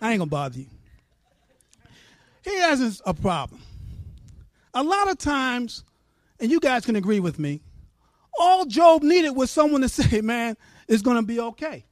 I 0.00 0.10
ain't 0.10 0.18
gonna 0.18 0.26
bother 0.26 0.58
you. 0.58 0.66
He 2.42 2.58
has 2.58 3.00
a 3.06 3.14
problem. 3.14 3.62
A 4.74 4.82
lot 4.82 5.08
of 5.08 5.18
times, 5.18 5.84
and 6.40 6.50
you 6.50 6.58
guys 6.58 6.84
can 6.84 6.96
agree 6.96 7.20
with 7.20 7.38
me, 7.38 7.62
all 8.36 8.64
Job 8.64 9.04
needed 9.04 9.30
was 9.30 9.48
someone 9.50 9.82
to 9.82 9.88
say, 9.88 10.20
man, 10.20 10.56
it's 10.88 11.02
gonna 11.02 11.22
be 11.22 11.38
okay. 11.38 11.84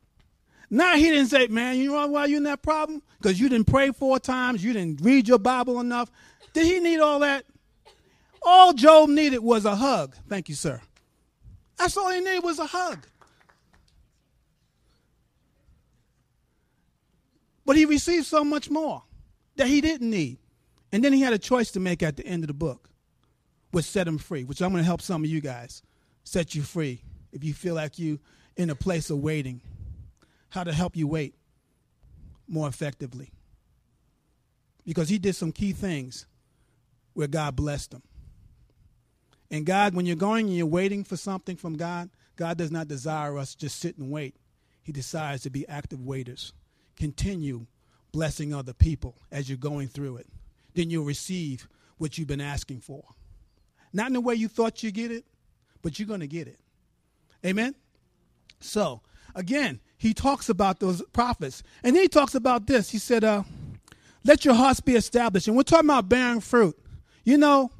Now 0.70 0.96
he 0.96 1.04
didn't 1.04 1.28
say, 1.28 1.46
man, 1.46 1.76
you 1.76 1.92
know 1.92 2.08
why 2.08 2.26
you're 2.26 2.38
in 2.38 2.42
that 2.44 2.62
problem? 2.62 3.00
Because 3.22 3.40
you 3.40 3.48
didn't 3.48 3.68
pray 3.68 3.92
four 3.92 4.18
times, 4.18 4.64
you 4.64 4.72
didn't 4.72 5.00
read 5.02 5.28
your 5.28 5.38
Bible 5.38 5.78
enough. 5.78 6.10
Did 6.52 6.66
he 6.66 6.80
need 6.80 6.98
all 6.98 7.20
that? 7.20 7.44
All 8.42 8.72
Job 8.72 9.08
needed 9.08 9.38
was 9.38 9.64
a 9.64 9.76
hug. 9.76 10.16
Thank 10.28 10.48
you, 10.48 10.56
sir. 10.56 10.80
That's 11.78 11.96
all 11.96 12.10
he 12.10 12.20
needed 12.20 12.42
was 12.42 12.58
a 12.58 12.66
hug. 12.66 13.06
But 17.64 17.76
he 17.76 17.84
received 17.84 18.26
so 18.26 18.42
much 18.44 18.70
more 18.70 19.02
that 19.56 19.66
he 19.66 19.80
didn't 19.80 20.08
need. 20.08 20.38
And 20.90 21.04
then 21.04 21.12
he 21.12 21.20
had 21.20 21.34
a 21.34 21.38
choice 21.38 21.70
to 21.72 21.80
make 21.80 22.02
at 22.02 22.16
the 22.16 22.26
end 22.26 22.42
of 22.42 22.48
the 22.48 22.54
book, 22.54 22.88
which 23.72 23.84
set 23.84 24.08
him 24.08 24.16
free, 24.16 24.44
which 24.44 24.62
I'm 24.62 24.70
going 24.70 24.82
to 24.82 24.86
help 24.86 25.02
some 25.02 25.22
of 25.22 25.30
you 25.30 25.40
guys 25.40 25.82
set 26.24 26.54
you 26.54 26.62
free 26.62 27.02
if 27.32 27.44
you 27.44 27.52
feel 27.52 27.74
like 27.74 27.98
you 27.98 28.20
in 28.56 28.70
a 28.70 28.74
place 28.74 29.10
of 29.10 29.18
waiting. 29.18 29.60
How 30.48 30.64
to 30.64 30.72
help 30.72 30.96
you 30.96 31.06
wait 31.06 31.34
more 32.48 32.68
effectively. 32.68 33.30
Because 34.86 35.10
he 35.10 35.18
did 35.18 35.36
some 35.36 35.52
key 35.52 35.72
things 35.72 36.26
where 37.12 37.28
God 37.28 37.54
blessed 37.54 37.92
him. 37.92 38.02
And 39.50 39.64
God, 39.64 39.94
when 39.94 40.06
you're 40.06 40.16
going 40.16 40.46
and 40.46 40.56
you're 40.56 40.66
waiting 40.66 41.04
for 41.04 41.16
something 41.16 41.56
from 41.56 41.76
God, 41.76 42.10
God 42.36 42.58
does 42.58 42.70
not 42.70 42.88
desire 42.88 43.38
us 43.38 43.54
just 43.54 43.80
sit 43.80 43.98
and 43.98 44.10
wait. 44.10 44.36
He 44.82 44.92
desires 44.92 45.42
to 45.42 45.50
be 45.50 45.66
active 45.68 46.00
waiters. 46.00 46.52
Continue 46.96 47.66
blessing 48.12 48.54
other 48.54 48.72
people 48.72 49.16
as 49.30 49.48
you're 49.48 49.58
going 49.58 49.88
through 49.88 50.16
it. 50.16 50.26
Then 50.74 50.90
you'll 50.90 51.04
receive 51.04 51.68
what 51.96 52.16
you've 52.16 52.28
been 52.28 52.40
asking 52.40 52.80
for. 52.80 53.02
Not 53.92 54.08
in 54.08 54.12
the 54.12 54.20
way 54.20 54.34
you 54.34 54.48
thought 54.48 54.82
you'd 54.82 54.94
get 54.94 55.10
it, 55.10 55.24
but 55.82 55.98
you're 55.98 56.08
going 56.08 56.20
to 56.20 56.26
get 56.26 56.46
it. 56.46 56.58
Amen? 57.44 57.74
So, 58.60 59.00
again, 59.34 59.80
he 59.96 60.14
talks 60.14 60.48
about 60.48 60.80
those 60.80 61.02
prophets. 61.12 61.62
And 61.82 61.94
then 61.94 62.02
he 62.02 62.08
talks 62.08 62.34
about 62.34 62.66
this. 62.66 62.90
He 62.90 62.98
said, 62.98 63.24
uh, 63.24 63.42
let 64.24 64.44
your 64.44 64.54
hearts 64.54 64.80
be 64.80 64.94
established. 64.94 65.48
And 65.48 65.56
we're 65.56 65.62
talking 65.62 65.88
about 65.88 66.08
bearing 66.08 66.40
fruit. 66.40 66.78
You 67.24 67.38
know, 67.38 67.70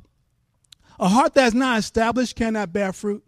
a 0.98 1.08
heart 1.08 1.34
that's 1.34 1.54
not 1.54 1.78
established 1.78 2.36
cannot 2.36 2.72
bear 2.72 2.92
fruit. 2.92 3.24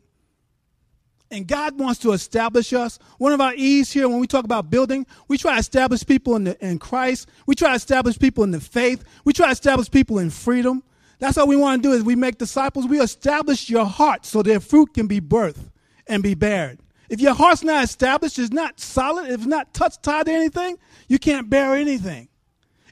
And 1.33 1.47
God 1.47 1.79
wants 1.79 2.01
to 2.01 2.13
establish 2.13 2.73
us. 2.73 2.99
One 3.19 3.33
of 3.33 3.41
our 3.41 3.55
E's 3.55 3.93
here, 3.93 4.09
when 4.09 4.19
we 4.19 4.27
talk 4.27 4.45
about 4.45 4.69
building, 4.69 5.07
we 5.29 5.39
try 5.39 5.55
to 5.55 5.61
establish 5.61 6.05
people 6.05 6.35
in, 6.35 6.45
the, 6.45 6.67
in 6.67 6.81
Christ. 6.81 7.29
We 7.47 7.55
try 7.55 7.71
to 7.71 7.77
establish 7.77 8.19
people 8.19 8.43
in 8.43 8.51
the 8.51 8.61
faith. 8.61 9.05
We 9.25 9.33
try 9.33 9.47
to 9.47 9.53
establish 9.53 9.91
people 9.91 10.19
in 10.19 10.31
freedom. 10.31 10.83
That's 11.21 11.37
what 11.37 11.47
we 11.47 11.55
want 11.55 11.83
to 11.83 11.89
do 11.89 11.95
is 11.95 12.03
we 12.03 12.17
make 12.17 12.39
disciples. 12.39 12.87
We 12.87 13.01
establish 13.01 13.71
your 13.71 13.85
heart 13.85 14.27
so 14.27 14.43
their 14.43 14.59
fruit 14.59 14.95
can 14.95 15.07
be 15.07 15.21
birthed 15.21 15.71
and 16.09 16.23
be 16.23 16.35
bared. 16.35 16.81
If 17.09 17.21
your 17.21 17.35
heart's 17.35 17.63
not 17.63 17.85
established, 17.85 18.39
it's 18.39 18.53
not 18.53 18.81
solid, 18.81 19.27
if 19.27 19.41
it's 19.41 19.47
not 19.47 19.75
touched, 19.75 20.03
tied 20.03 20.27
to 20.27 20.33
anything, 20.33 20.79
you 21.09 21.19
can't 21.19 21.51
bear 21.51 21.75
anything. 21.75 22.29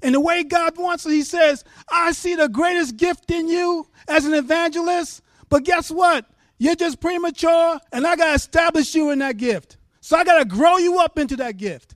And 0.02 0.14
the 0.14 0.20
way 0.20 0.44
God 0.44 0.76
wants 0.76 1.06
it, 1.06 1.10
He 1.10 1.22
says, 1.22 1.64
I 1.90 2.12
see 2.12 2.34
the 2.34 2.48
greatest 2.48 2.96
gift 2.96 3.30
in 3.30 3.48
you 3.48 3.86
as 4.06 4.24
an 4.24 4.34
evangelist, 4.34 5.22
but 5.48 5.64
guess 5.64 5.90
what? 5.90 6.26
You're 6.58 6.74
just 6.74 7.00
premature, 7.00 7.78
and 7.92 8.06
I 8.06 8.16
got 8.16 8.28
to 8.28 8.34
establish 8.34 8.94
you 8.94 9.10
in 9.10 9.20
that 9.20 9.36
gift. 9.36 9.76
So 10.00 10.16
I 10.16 10.24
got 10.24 10.38
to 10.38 10.44
grow 10.44 10.76
you 10.78 10.98
up 10.98 11.18
into 11.18 11.36
that 11.36 11.56
gift. 11.56 11.94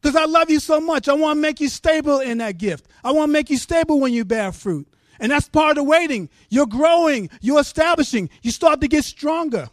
Because 0.00 0.14
I 0.14 0.26
love 0.26 0.50
you 0.50 0.60
so 0.60 0.80
much. 0.80 1.08
I 1.08 1.14
want 1.14 1.38
to 1.38 1.40
make 1.40 1.60
you 1.60 1.68
stable 1.68 2.20
in 2.20 2.38
that 2.38 2.58
gift. 2.58 2.86
I 3.02 3.12
want 3.12 3.30
to 3.30 3.32
make 3.32 3.50
you 3.50 3.56
stable 3.56 3.98
when 3.98 4.12
you 4.12 4.24
bear 4.24 4.52
fruit. 4.52 4.86
And 5.18 5.32
that's 5.32 5.48
part 5.48 5.78
of 5.78 5.86
waiting. 5.86 6.28
You're 6.48 6.66
growing, 6.66 7.30
you're 7.40 7.60
establishing, 7.60 8.30
you 8.42 8.52
start 8.52 8.80
to 8.82 8.88
get 8.88 9.04
stronger. 9.04 9.68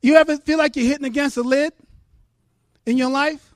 You 0.00 0.16
ever 0.16 0.36
feel 0.36 0.58
like 0.58 0.76
you're 0.76 0.86
hitting 0.86 1.04
against 1.04 1.36
a 1.36 1.42
lid 1.42 1.72
in 2.86 2.96
your 2.96 3.10
life? 3.10 3.54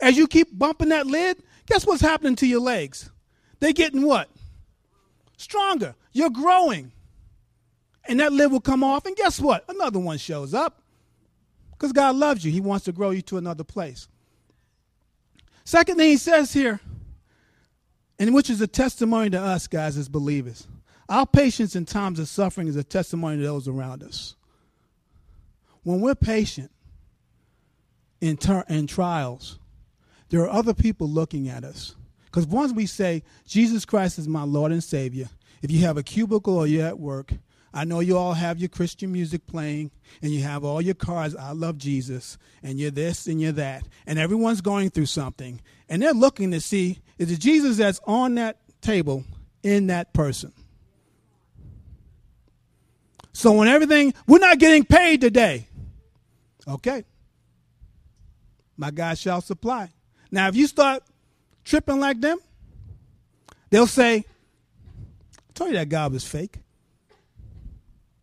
As 0.00 0.16
you 0.16 0.26
keep 0.26 0.56
bumping 0.56 0.88
that 0.88 1.06
lid, 1.06 1.42
guess 1.72 1.86
what's 1.86 2.02
happening 2.02 2.36
to 2.36 2.46
your 2.46 2.60
legs? 2.60 3.10
They're 3.58 3.72
getting 3.72 4.02
what? 4.02 4.28
Stronger. 5.38 5.94
You're 6.12 6.28
growing. 6.28 6.92
And 8.04 8.20
that 8.20 8.32
lid 8.32 8.52
will 8.52 8.60
come 8.60 8.84
off, 8.84 9.06
and 9.06 9.16
guess 9.16 9.40
what? 9.40 9.64
Another 9.68 9.98
one 9.98 10.18
shows 10.18 10.52
up. 10.52 10.82
Because 11.70 11.92
God 11.92 12.16
loves 12.16 12.44
you. 12.44 12.52
He 12.52 12.60
wants 12.60 12.84
to 12.84 12.92
grow 12.92 13.10
you 13.10 13.22
to 13.22 13.38
another 13.38 13.64
place. 13.64 14.06
Second 15.64 15.96
thing 15.96 16.10
he 16.10 16.16
says 16.18 16.52
here, 16.52 16.80
and 18.18 18.34
which 18.34 18.50
is 18.50 18.60
a 18.60 18.66
testimony 18.66 19.30
to 19.30 19.40
us, 19.40 19.66
guys, 19.66 19.96
as 19.96 20.08
believers. 20.08 20.66
Our 21.08 21.26
patience 21.26 21.74
in 21.74 21.86
times 21.86 22.18
of 22.18 22.28
suffering 22.28 22.68
is 22.68 22.76
a 22.76 22.84
testimony 22.84 23.38
to 23.38 23.44
those 23.44 23.66
around 23.66 24.02
us. 24.02 24.34
When 25.84 26.00
we're 26.00 26.14
patient 26.14 26.70
in, 28.20 28.36
ter- 28.36 28.64
in 28.68 28.86
trials, 28.86 29.58
there 30.32 30.40
are 30.40 30.50
other 30.50 30.72
people 30.72 31.06
looking 31.06 31.50
at 31.50 31.62
us. 31.62 31.94
Because 32.24 32.46
once 32.46 32.72
we 32.72 32.86
say, 32.86 33.22
Jesus 33.46 33.84
Christ 33.84 34.18
is 34.18 34.26
my 34.26 34.44
Lord 34.44 34.72
and 34.72 34.82
Savior, 34.82 35.28
if 35.60 35.70
you 35.70 35.80
have 35.80 35.98
a 35.98 36.02
cubicle 36.02 36.56
or 36.56 36.66
you're 36.66 36.86
at 36.86 36.98
work, 36.98 37.34
I 37.74 37.84
know 37.84 38.00
you 38.00 38.16
all 38.16 38.32
have 38.32 38.58
your 38.58 38.70
Christian 38.70 39.12
music 39.12 39.46
playing 39.46 39.90
and 40.22 40.32
you 40.32 40.42
have 40.42 40.64
all 40.64 40.80
your 40.80 40.94
cars, 40.94 41.36
I 41.36 41.52
love 41.52 41.76
Jesus, 41.76 42.38
and 42.62 42.80
you're 42.80 42.90
this 42.90 43.26
and 43.26 43.42
you're 43.42 43.52
that, 43.52 43.86
and 44.06 44.18
everyone's 44.18 44.62
going 44.62 44.88
through 44.88 45.06
something, 45.06 45.60
and 45.90 46.00
they're 46.00 46.14
looking 46.14 46.50
to 46.52 46.62
see 46.62 47.00
is 47.18 47.30
it 47.30 47.38
Jesus 47.38 47.76
that's 47.76 48.00
on 48.06 48.36
that 48.36 48.56
table 48.80 49.24
in 49.62 49.88
that 49.88 50.14
person? 50.14 50.54
So 53.34 53.52
when 53.52 53.68
everything, 53.68 54.14
we're 54.26 54.38
not 54.38 54.58
getting 54.58 54.84
paid 54.84 55.20
today. 55.20 55.68
Okay. 56.66 57.04
My 58.78 58.90
God 58.90 59.18
shall 59.18 59.42
supply. 59.42 59.90
Now, 60.32 60.48
if 60.48 60.56
you 60.56 60.66
start 60.66 61.04
tripping 61.62 62.00
like 62.00 62.20
them, 62.20 62.38
they'll 63.70 63.86
say, 63.86 64.24
I 65.38 65.52
told 65.54 65.70
you 65.70 65.76
that 65.76 65.90
God 65.90 66.12
was 66.12 66.26
fake. 66.26 66.58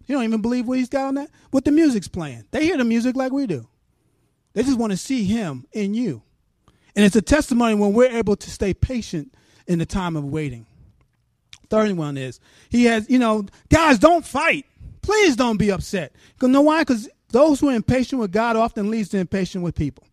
You 0.08 0.16
don't 0.16 0.24
even 0.24 0.42
believe 0.42 0.68
what 0.68 0.80
he's 0.80 0.90
got 0.90 1.06
on 1.06 1.16
that. 1.16 1.30
What 1.52 1.66
the 1.66 1.72
music's 1.72 2.08
playing. 2.08 2.46
They 2.50 2.66
hear 2.66 2.78
the 2.78 2.84
music 2.84 3.16
like 3.16 3.32
we 3.32 3.46
do. 3.46 3.68
They 4.54 4.64
just 4.64 4.80
want 4.80 4.92
to 4.92 4.98
see 4.98 5.24
him 5.24 5.68
in 5.72 5.94
you. 5.94 6.24
And 6.96 7.06
it's 7.06 7.16
a 7.16 7.22
testimony 7.22 7.76
when 7.76 7.94
we're 7.94 8.10
able 8.10 8.36
to 8.36 8.50
stay 8.50 8.74
patient 8.74 9.36
in 9.68 9.78
the 9.78 9.86
time 9.86 10.16
of 10.16 10.26
waiting. 10.26 10.66
Third 11.70 11.92
one 11.92 12.18
is 12.18 12.40
he 12.70 12.86
has, 12.86 13.08
you 13.08 13.20
know, 13.20 13.46
guys, 13.70 14.00
don't 14.00 14.26
fight. 14.26 14.66
Please 15.04 15.36
don't 15.36 15.58
be 15.58 15.72
upset. 15.72 16.14
You 16.42 16.48
know 16.48 16.62
why? 16.62 16.82
Because 16.82 17.08
those 17.30 17.60
who 17.60 17.70
are 17.70 17.76
impatient 17.76 18.20
with 18.20 18.32
God 18.32 18.56
often 18.56 18.90
leads 18.90 19.10
to 19.10 19.20
impatient 19.20 19.64
with 19.64 19.76
people. 19.76 20.09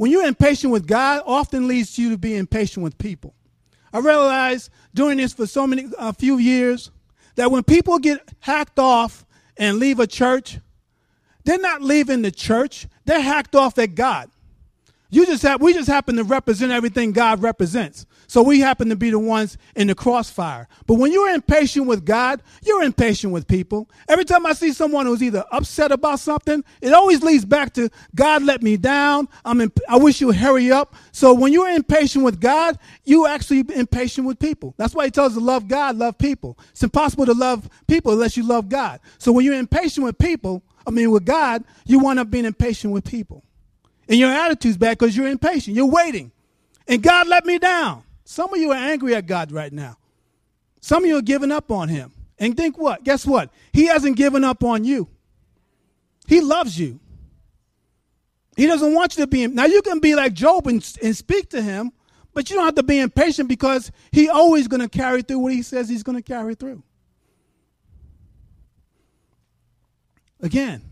When 0.00 0.10
you're 0.10 0.24
impatient 0.24 0.72
with 0.72 0.86
God, 0.86 1.22
often 1.26 1.68
leads 1.68 1.98
you 1.98 2.08
to 2.08 2.16
be 2.16 2.34
impatient 2.34 2.82
with 2.82 2.96
people. 2.96 3.34
I 3.92 3.98
realized 3.98 4.70
doing 4.94 5.18
this 5.18 5.34
for 5.34 5.46
so 5.46 5.66
many 5.66 5.90
a 5.98 6.14
few 6.14 6.38
years 6.38 6.90
that 7.34 7.50
when 7.50 7.62
people 7.62 7.98
get 7.98 8.26
hacked 8.38 8.78
off 8.78 9.26
and 9.58 9.78
leave 9.78 10.00
a 10.00 10.06
church, 10.06 10.58
they're 11.44 11.58
not 11.58 11.82
leaving 11.82 12.22
the 12.22 12.30
church; 12.30 12.86
they're 13.04 13.20
hacked 13.20 13.54
off 13.54 13.76
at 13.76 13.94
God. 13.94 14.30
You 15.10 15.26
just 15.26 15.42
have, 15.42 15.60
we 15.60 15.74
just 15.74 15.88
happen 15.88 16.16
to 16.16 16.24
represent 16.24 16.72
everything 16.72 17.12
God 17.12 17.42
represents. 17.42 18.06
So 18.30 18.42
we 18.42 18.60
happen 18.60 18.90
to 18.90 18.94
be 18.94 19.10
the 19.10 19.18
ones 19.18 19.58
in 19.74 19.88
the 19.88 19.94
crossfire. 19.96 20.68
But 20.86 20.94
when 20.94 21.10
you're 21.10 21.34
impatient 21.34 21.88
with 21.88 22.04
God, 22.04 22.40
you're 22.62 22.84
impatient 22.84 23.32
with 23.32 23.48
people. 23.48 23.90
Every 24.08 24.24
time 24.24 24.46
I 24.46 24.52
see 24.52 24.72
someone 24.72 25.06
who's 25.06 25.20
either 25.20 25.44
upset 25.50 25.90
about 25.90 26.20
something, 26.20 26.62
it 26.80 26.92
always 26.92 27.24
leads 27.24 27.44
back 27.44 27.74
to 27.74 27.90
God 28.14 28.44
let 28.44 28.62
me 28.62 28.76
down. 28.76 29.26
I'm 29.44 29.60
imp- 29.60 29.80
I 29.88 29.96
wish 29.96 30.20
you 30.20 30.30
hurry 30.30 30.70
up. 30.70 30.94
So 31.10 31.34
when 31.34 31.52
you're 31.52 31.70
impatient 31.70 32.24
with 32.24 32.40
God, 32.40 32.78
you 33.02 33.26
actually 33.26 33.64
impatient 33.74 34.28
with 34.28 34.38
people. 34.38 34.74
That's 34.76 34.94
why 34.94 35.06
he 35.06 35.10
tells 35.10 35.32
us 35.32 35.38
to 35.38 35.44
love 35.44 35.66
God, 35.66 35.96
love 35.96 36.16
people. 36.16 36.56
It's 36.70 36.84
impossible 36.84 37.26
to 37.26 37.34
love 37.34 37.68
people 37.88 38.12
unless 38.12 38.36
you 38.36 38.46
love 38.46 38.68
God. 38.68 39.00
So 39.18 39.32
when 39.32 39.44
you're 39.44 39.54
impatient 39.54 40.04
with 40.04 40.18
people, 40.18 40.62
I 40.86 40.92
mean 40.92 41.10
with 41.10 41.24
God, 41.24 41.64
you 41.84 41.98
wind 41.98 42.20
up 42.20 42.30
being 42.30 42.44
impatient 42.44 42.92
with 42.92 43.02
people. 43.04 43.42
And 44.08 44.20
your 44.20 44.30
attitude's 44.30 44.76
bad 44.76 44.98
because 44.98 45.16
you're 45.16 45.26
impatient. 45.26 45.74
You're 45.74 45.90
waiting. 45.90 46.30
And 46.86 47.02
God 47.02 47.26
let 47.26 47.44
me 47.44 47.58
down. 47.58 48.04
Some 48.30 48.54
of 48.54 48.60
you 48.60 48.70
are 48.70 48.76
angry 48.76 49.16
at 49.16 49.26
God 49.26 49.50
right 49.50 49.72
now. 49.72 49.96
Some 50.80 51.02
of 51.02 51.08
you 51.08 51.16
are 51.16 51.20
giving 51.20 51.50
up 51.50 51.72
on 51.72 51.88
him. 51.88 52.12
And 52.38 52.56
think 52.56 52.78
what? 52.78 53.02
Guess 53.02 53.26
what? 53.26 53.50
He 53.72 53.86
hasn't 53.86 54.16
given 54.16 54.44
up 54.44 54.62
on 54.62 54.84
you. 54.84 55.08
He 56.28 56.40
loves 56.40 56.78
you. 56.78 57.00
He 58.56 58.68
doesn't 58.68 58.94
want 58.94 59.16
you 59.16 59.24
to 59.24 59.26
be. 59.26 59.48
Now 59.48 59.64
you 59.64 59.82
can 59.82 59.98
be 59.98 60.14
like 60.14 60.32
Job 60.32 60.68
and, 60.68 60.74
and 61.02 61.16
speak 61.16 61.50
to 61.50 61.60
him, 61.60 61.90
but 62.32 62.48
you 62.48 62.54
don't 62.54 62.66
have 62.66 62.76
to 62.76 62.84
be 62.84 63.00
impatient 63.00 63.48
because 63.48 63.90
he 64.12 64.28
always 64.28 64.68
going 64.68 64.80
to 64.80 64.88
carry 64.88 65.22
through 65.22 65.40
what 65.40 65.52
he 65.52 65.62
says 65.62 65.88
he's 65.88 66.04
going 66.04 66.16
to 66.16 66.22
carry 66.22 66.54
through. 66.54 66.84
Again. 70.40 70.82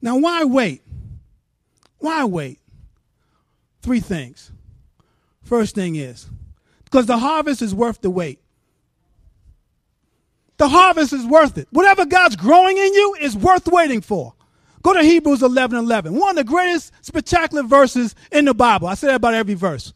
Now 0.00 0.16
why 0.18 0.44
wait? 0.44 0.84
Why 1.98 2.24
wait? 2.24 2.60
Three 3.82 3.98
things. 3.98 4.52
First 5.46 5.76
thing 5.76 5.94
is 5.94 6.26
because 6.84 7.06
the 7.06 7.18
harvest 7.18 7.62
is 7.62 7.72
worth 7.72 8.00
the 8.00 8.10
wait. 8.10 8.40
The 10.56 10.68
harvest 10.68 11.12
is 11.12 11.24
worth 11.24 11.56
it. 11.56 11.68
Whatever 11.70 12.04
God's 12.04 12.34
growing 12.34 12.76
in 12.76 12.92
you 12.92 13.16
is 13.20 13.36
worth 13.36 13.68
waiting 13.68 14.00
for. 14.00 14.34
Go 14.82 14.92
to 14.92 15.02
Hebrews 15.02 15.42
11 15.42 15.78
11. 15.78 16.14
One 16.14 16.30
of 16.30 16.36
the 16.36 16.44
greatest 16.44 16.92
spectacular 17.00 17.62
verses 17.62 18.16
in 18.32 18.44
the 18.44 18.54
Bible. 18.54 18.88
I 18.88 18.94
say 18.94 19.06
that 19.06 19.16
about 19.16 19.34
every 19.34 19.54
verse. 19.54 19.92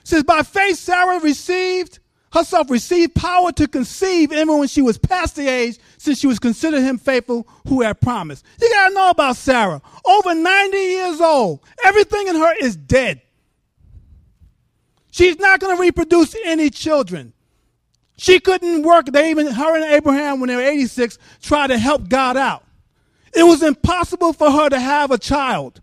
It 0.00 0.08
says, 0.08 0.24
By 0.24 0.42
faith, 0.42 0.76
Sarah 0.76 1.20
received 1.20 2.00
herself 2.32 2.68
received 2.68 3.14
power 3.14 3.52
to 3.52 3.68
conceive 3.68 4.32
even 4.32 4.58
when 4.58 4.68
she 4.68 4.82
was 4.82 4.98
past 4.98 5.36
the 5.36 5.48
age, 5.48 5.78
since 5.98 6.18
she 6.18 6.26
was 6.26 6.40
considered 6.40 6.80
him 6.80 6.98
faithful 6.98 7.46
who 7.68 7.82
had 7.82 8.00
promised. 8.00 8.44
You 8.60 8.68
got 8.70 8.88
to 8.88 8.94
know 8.94 9.10
about 9.10 9.36
Sarah. 9.36 9.80
Over 10.04 10.34
90 10.34 10.76
years 10.76 11.20
old. 11.20 11.60
Everything 11.84 12.26
in 12.26 12.34
her 12.34 12.54
is 12.60 12.76
dead. 12.76 13.22
She's 15.16 15.38
not 15.38 15.60
going 15.60 15.74
to 15.74 15.80
reproduce 15.80 16.36
any 16.44 16.68
children. 16.68 17.32
She 18.18 18.38
couldn't 18.38 18.82
work. 18.82 19.06
They 19.06 19.30
even, 19.30 19.46
her 19.46 19.74
and 19.74 19.84
Abraham, 19.84 20.40
when 20.40 20.48
they 20.48 20.56
were 20.56 20.60
86, 20.60 21.16
tried 21.40 21.68
to 21.68 21.78
help 21.78 22.10
God 22.10 22.36
out. 22.36 22.64
It 23.32 23.42
was 23.42 23.62
impossible 23.62 24.34
for 24.34 24.50
her 24.50 24.68
to 24.68 24.78
have 24.78 25.10
a 25.10 25.16
child. 25.16 25.80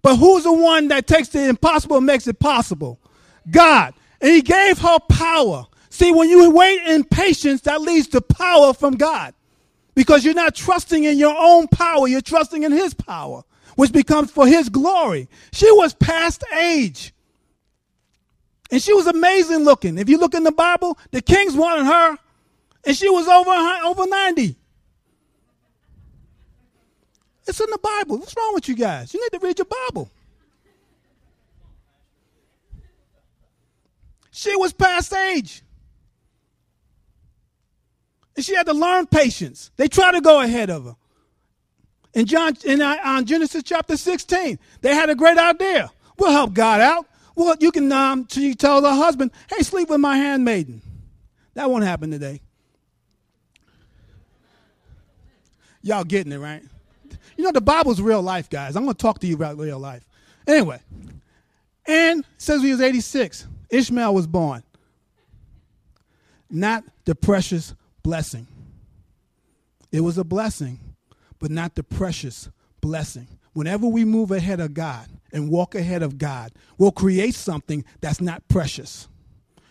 But 0.00 0.16
who's 0.16 0.44
the 0.44 0.52
one 0.54 0.88
that 0.88 1.06
takes 1.06 1.28
the 1.28 1.46
impossible 1.46 1.98
and 1.98 2.06
makes 2.06 2.26
it 2.26 2.38
possible? 2.38 2.98
God. 3.50 3.92
And 4.18 4.32
he 4.32 4.40
gave 4.40 4.78
her 4.78 4.98
power. 5.10 5.66
See, 5.90 6.10
when 6.10 6.30
you 6.30 6.50
wait 6.52 6.80
in 6.86 7.04
patience, 7.04 7.60
that 7.62 7.82
leads 7.82 8.08
to 8.08 8.22
power 8.22 8.72
from 8.72 8.94
God. 8.94 9.34
Because 9.94 10.24
you're 10.24 10.32
not 10.32 10.54
trusting 10.54 11.04
in 11.04 11.18
your 11.18 11.36
own 11.38 11.68
power, 11.68 12.08
you're 12.08 12.22
trusting 12.22 12.62
in 12.62 12.72
his 12.72 12.94
power, 12.94 13.42
which 13.76 13.92
becomes 13.92 14.30
for 14.30 14.46
his 14.46 14.70
glory. 14.70 15.28
She 15.52 15.70
was 15.72 15.92
past 15.92 16.44
age. 16.56 17.13
And 18.70 18.82
she 18.82 18.92
was 18.92 19.06
amazing 19.06 19.64
looking. 19.64 19.98
If 19.98 20.08
you 20.08 20.18
look 20.18 20.34
in 20.34 20.42
the 20.42 20.52
Bible, 20.52 20.98
the 21.10 21.20
kings 21.20 21.54
wanted 21.54 21.84
her, 21.84 22.18
and 22.84 22.96
she 22.96 23.08
was 23.08 23.28
over, 23.28 23.50
over 23.86 24.08
90. 24.08 24.56
It's 27.46 27.60
in 27.60 27.70
the 27.70 27.78
Bible. 27.78 28.18
What's 28.18 28.34
wrong 28.36 28.54
with 28.54 28.68
you 28.68 28.74
guys? 28.74 29.12
You 29.12 29.20
need 29.20 29.38
to 29.38 29.46
read 29.46 29.58
your 29.58 29.66
Bible. 29.66 30.10
She 34.30 34.56
was 34.56 34.72
past 34.72 35.12
age. 35.12 35.62
And 38.34 38.44
she 38.44 38.54
had 38.54 38.66
to 38.66 38.72
learn 38.72 39.06
patience. 39.06 39.70
They 39.76 39.88
tried 39.88 40.12
to 40.12 40.20
go 40.20 40.40
ahead 40.40 40.70
of 40.70 40.84
her. 40.84 40.96
In 42.14 42.26
John, 42.26 42.56
in 42.64 42.80
uh, 42.80 42.96
on 43.04 43.26
Genesis 43.26 43.62
chapter 43.62 43.96
16, 43.96 44.58
they 44.80 44.94
had 44.94 45.10
a 45.10 45.14
great 45.14 45.38
idea. 45.38 45.90
We'll 46.18 46.32
help 46.32 46.52
God 46.54 46.80
out. 46.80 47.06
Well, 47.34 47.56
you 47.60 47.72
can 47.72 47.90
um, 47.90 48.28
she 48.28 48.54
tell 48.54 48.82
her 48.82 48.94
husband, 48.94 49.30
"Hey, 49.48 49.62
sleep 49.62 49.88
with 49.88 50.00
my 50.00 50.16
handmaiden." 50.16 50.82
That 51.54 51.70
won't 51.70 51.84
happen 51.84 52.10
today. 52.10 52.40
Y'all 55.82 56.04
getting 56.04 56.32
it 56.32 56.38
right? 56.38 56.62
You 57.36 57.44
know 57.44 57.52
the 57.52 57.60
Bible's 57.60 58.00
real 58.00 58.22
life, 58.22 58.48
guys. 58.48 58.76
I'm 58.76 58.84
going 58.84 58.94
to 58.94 59.02
talk 59.02 59.20
to 59.20 59.26
you 59.26 59.34
about 59.34 59.58
real 59.58 59.78
life. 59.78 60.06
Anyway, 60.46 60.80
and 61.86 62.24
says 62.38 62.62
he 62.62 62.70
was 62.70 62.80
86. 62.80 63.46
Ishmael 63.70 64.14
was 64.14 64.26
born. 64.26 64.62
Not 66.50 66.84
the 67.04 67.14
precious 67.14 67.74
blessing. 68.02 68.46
It 69.90 70.00
was 70.00 70.18
a 70.18 70.24
blessing, 70.24 70.78
but 71.38 71.50
not 71.50 71.74
the 71.74 71.82
precious 71.82 72.48
blessing. 72.80 73.26
Whenever 73.52 73.86
we 73.86 74.04
move 74.04 74.30
ahead 74.30 74.60
of 74.60 74.74
God 74.74 75.06
and 75.34 75.50
walk 75.50 75.74
ahead 75.74 76.02
of 76.02 76.16
God, 76.16 76.52
we'll 76.78 76.92
create 76.92 77.34
something 77.34 77.84
that's 78.00 78.20
not 78.20 78.46
precious 78.48 79.08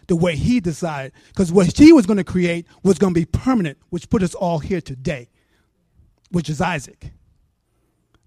the 0.08 0.15
way 0.15 0.36
He 0.36 0.60
decided. 0.60 1.13
Because 1.30 1.52
what 1.52 1.76
He 1.78 1.91
was 1.93 2.06
going 2.06 2.17
to 2.17 2.23
create 2.23 2.67
was 2.84 2.99
going 2.99 3.13
to 3.13 3.19
be 3.19 3.26
permanent, 3.26 3.80
which 3.89 4.10
put 4.10 4.21
us 4.21 4.36
all 4.36 4.60
here 4.60 4.82
today, 4.82 5.30
which 6.30 6.49
is 6.49 6.62
Isaac. 6.62 7.12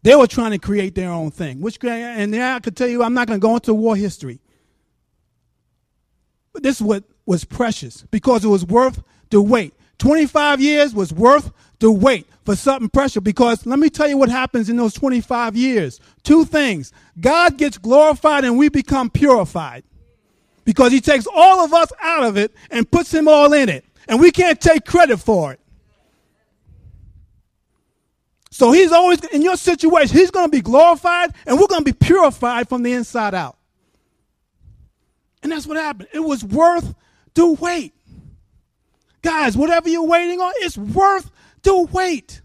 They 0.03 0.17
were 0.17 0.27
trying 0.27 0.53
to 0.53 0.59
create 0.59 0.95
their 0.95 1.11
own 1.11 1.31
thing, 1.31 1.61
which, 1.61 1.83
and 1.85 2.35
yeah, 2.35 2.57
I 2.57 2.61
could 2.61 2.77
tell 2.77 2.89
you, 2.89 3.03
I'm 3.03 3.15
not 3.15 3.27
going 3.29 3.41
to 3.41 3.45
go 3.47 3.55
into 3.55 3.75
war 3.75 3.97
history. 3.97 4.41
But 6.53 6.63
this 6.63 6.77
is 6.77 6.83
what 6.83 7.05
was 7.27 7.45
precious 7.45 8.03
because 8.11 8.45
it 8.45 8.49
was 8.49 8.65
worth 8.65 9.03
the 9.31 9.43
wait. 9.43 9.75
25 9.99 10.61
years 10.61 10.95
was 10.95 11.13
worth 11.13 11.51
the 11.79 11.91
wait 11.91 12.27
for 12.45 12.57
something 12.57 12.89
precious 12.89 13.23
because 13.23 13.67
let 13.67 13.79
me 13.79 13.91
tell 13.91 14.09
you 14.09 14.17
what 14.17 14.29
happens 14.29 14.69
in 14.69 14.77
those 14.77 14.95
25 14.95 15.57
years. 15.57 16.01
Two 16.23 16.45
things. 16.45 16.93
God 17.21 17.59
gets 17.59 17.79
glorified 17.79 18.45
and 18.45 18.57
we 18.57 18.69
become 18.69 19.11
purified 19.11 19.85
because 20.65 20.93
he 20.93 21.01
takes 21.01 21.27
all 21.27 21.65
of 21.65 21.73
us 21.73 21.91
out 22.01 22.25
of 22.25 22.37
it 22.37 22.53
and 22.71 22.91
puts 22.91 23.13
him 23.13 23.29
all 23.29 23.53
in 23.53 23.69
it. 23.69 23.85
And 24.09 24.21
we 24.21 24.31
can't 24.31 24.61
take 24.61 24.85
credit 24.85 25.19
for 25.19 25.53
it. 25.53 25.61
So 28.51 28.73
he's 28.73 28.93
always, 28.93 29.23
in 29.27 29.43
your 29.43 29.57
situation, 29.57 30.17
he's 30.17 30.31
going 30.31 30.47
to 30.47 30.51
be 30.51 30.63
glorified 30.63 31.35
and 31.47 31.59
we're 31.59 31.67
going 31.67 31.85
to 31.85 31.93
be 31.93 31.93
purified 31.93 32.69
from 32.69 32.83
the 32.83 32.93
inside 32.93 33.35
out. 33.35 33.59
And 35.43 35.53
that's 35.53 35.67
what 35.67 35.77
happened. 35.77 36.09
It 36.13 36.21
was 36.21 36.43
worth 36.43 36.95
the 37.35 37.53
wait. 37.53 37.93
Guys, 39.27 39.57
whatever 39.57 39.89
you're 39.89 40.07
waiting 40.07 40.41
on, 40.41 40.53
it's 40.59 40.79
worth 40.79 41.33
the 41.65 41.83
wait. 41.83 42.43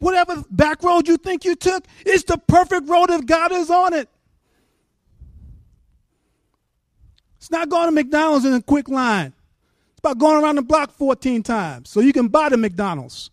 Whatever 0.00 0.42
back 0.50 0.82
road 0.82 1.06
you 1.06 1.18
think 1.18 1.44
you 1.44 1.54
took, 1.54 1.84
it's 2.04 2.24
the 2.24 2.36
perfect 2.36 2.88
road 2.88 3.10
if 3.10 3.24
God 3.26 3.52
is 3.52 3.70
on 3.70 3.94
it. 3.94 4.08
It's 7.36 7.52
not 7.52 7.68
going 7.68 7.86
to 7.86 7.92
McDonald's 7.92 8.44
in 8.44 8.52
a 8.52 8.60
quick 8.60 8.88
line. 8.88 9.32
It's 9.92 10.00
about 10.00 10.18
going 10.18 10.42
around 10.42 10.56
the 10.56 10.62
block 10.62 10.90
14 10.90 11.44
times 11.44 11.88
so 11.88 12.00
you 12.00 12.12
can 12.12 12.26
buy 12.26 12.48
the 12.48 12.56
McDonald's. 12.56 13.30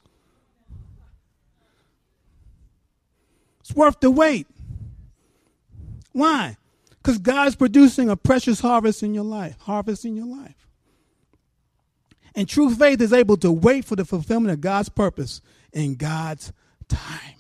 It's 3.62 3.74
worth 3.74 4.00
the 4.02 4.12
wait. 4.12 4.46
Why? 6.12 6.58
Because 6.90 7.18
God's 7.18 7.56
producing 7.56 8.08
a 8.08 8.16
precious 8.16 8.60
harvest 8.60 9.02
in 9.02 9.16
your 9.16 9.24
life. 9.24 9.60
Harvest 9.62 10.06
in 10.06 10.16
your 10.16 10.28
life. 10.28 10.67
And 12.38 12.48
true 12.48 12.70
faith 12.70 13.02
is 13.02 13.14
able 13.14 13.36
to 13.38 13.52
wait 13.52 13.84
for 13.84 13.96
the 13.96 14.06
fulfillment 14.06 14.54
of 14.54 14.62
God's 14.62 14.90
purpose 14.90 15.42
in 15.74 15.96
God's 15.96 16.54
time. 16.88 17.34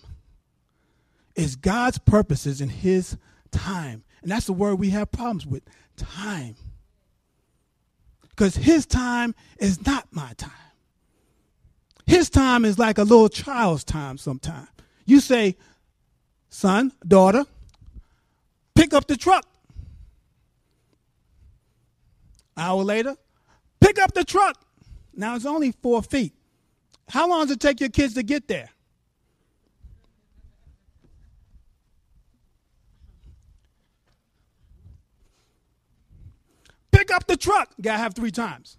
It's 1.36 1.56
God's 1.56 2.00
purposes 2.00 2.62
in 2.62 2.70
His 2.70 3.16
time. 3.52 4.04
And 4.24 4.32
that's 4.32 4.48
the 4.48 4.54
word 4.54 4.80
we 4.80 4.90
have 4.90 5.12
problems 5.12 5.46
with 5.46 5.62
time. 5.98 6.56
Because 8.32 8.56
His 8.56 8.88
time 8.88 9.36
is 9.60 9.86
not 9.86 10.08
my 10.10 10.34
time. 10.36 10.50
His 12.08 12.32
time 12.32 12.66
is 12.66 12.80
like 12.80 12.98
a 12.98 13.04
little 13.04 13.30
child's 13.30 13.84
time 13.84 14.18
sometimes. 14.18 14.68
You 15.06 15.20
say, 15.20 15.58
son, 16.50 16.92
daughter, 17.08 17.46
pick 18.74 18.96
up 18.96 19.06
the 19.06 19.16
truck. 19.16 19.46
Hour 22.58 22.84
later, 22.84 23.16
pick 23.80 24.00
up 24.00 24.16
the 24.16 24.24
truck. 24.24 24.60
Now 25.18 25.36
it's 25.36 25.48
only 25.48 25.72
four 25.72 26.04
feet. 26.04 26.34
How 27.10 27.28
long 27.28 27.48
does 27.48 27.52
it 27.52 27.60
take 27.60 27.80
your 27.80 27.90
kids 27.90 28.14
to 28.14 28.24
get 28.24 28.48
there? 28.48 28.70
Pick 36.92 37.12
up 37.12 37.26
the 37.26 37.36
truck. 37.36 37.74
Gotta 37.82 37.98
have 37.98 38.14
three 38.14 38.32
times. 38.32 38.78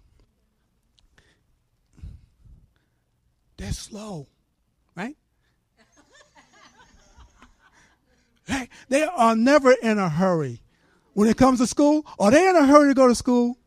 They're 3.57 3.73
slow, 3.73 4.27
right? 4.95 5.17
right? 8.49 8.69
They 8.87 9.03
are 9.03 9.35
never 9.35 9.73
in 9.73 9.97
a 9.97 10.07
hurry. 10.07 10.61
When 11.13 11.27
it 11.27 11.35
comes 11.35 11.59
to 11.59 11.67
school, 11.67 12.05
are 12.17 12.31
they 12.31 12.47
in 12.47 12.55
a 12.55 12.65
hurry 12.65 12.91
to 12.91 12.93
go 12.93 13.09
to 13.09 13.15
school? 13.15 13.57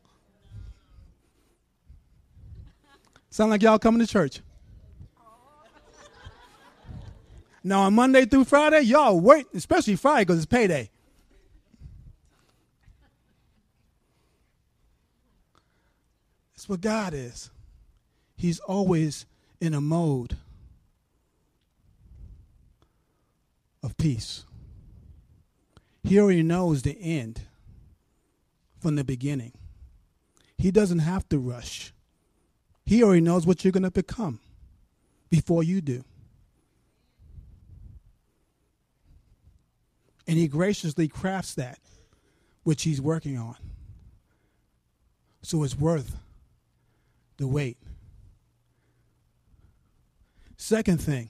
Sound 3.33 3.51
like 3.51 3.63
y'all 3.63 3.79
coming 3.79 3.99
to 3.99 4.07
church. 4.07 4.41
Now 7.65 7.81
on 7.85 7.95
Monday 7.95 8.27
through 8.27 8.45
Friday, 8.45 8.83
y'all 8.83 9.19
wait, 9.19 9.47
especially 9.55 9.97
Friday 9.97 10.27
because 10.27 10.37
it's 10.37 10.45
payday. 10.45 10.91
That's 16.53 16.69
what 16.69 16.83
God 16.83 17.15
is. 17.15 17.51
He's 18.37 18.61
always 18.61 19.25
in 19.63 19.73
a 19.73 19.81
mode 19.81 20.37
of 23.83 23.97
peace. 23.97 24.45
He 26.05 26.21
already 26.21 26.43
knows 26.43 26.83
the 26.83 27.01
end 27.01 27.41
from 28.79 28.97
the 28.97 29.05
beginning. 29.05 29.53
He 30.59 30.71
doesn't 30.71 30.99
have 30.99 31.27
to 31.31 31.39
rush. 31.39 31.95
He 32.85 33.03
already 33.03 33.21
knows 33.21 33.47
what 33.47 33.65
you're 33.65 33.73
going 33.73 33.83
to 33.85 33.91
become 33.91 34.41
before 35.31 35.63
you 35.63 35.81
do. 35.81 36.05
And 40.27 40.39
he 40.39 40.49
graciously 40.49 41.09
crafts 41.09 41.55
that 41.55 41.79
which 42.63 42.83
he's 42.83 43.01
working 43.01 43.39
on. 43.39 43.57
So 45.43 45.65
it's 45.65 45.77
worth 45.77 46.17
the 47.37 47.47
wait. 47.47 47.77
Second 50.57 51.01
thing, 51.01 51.29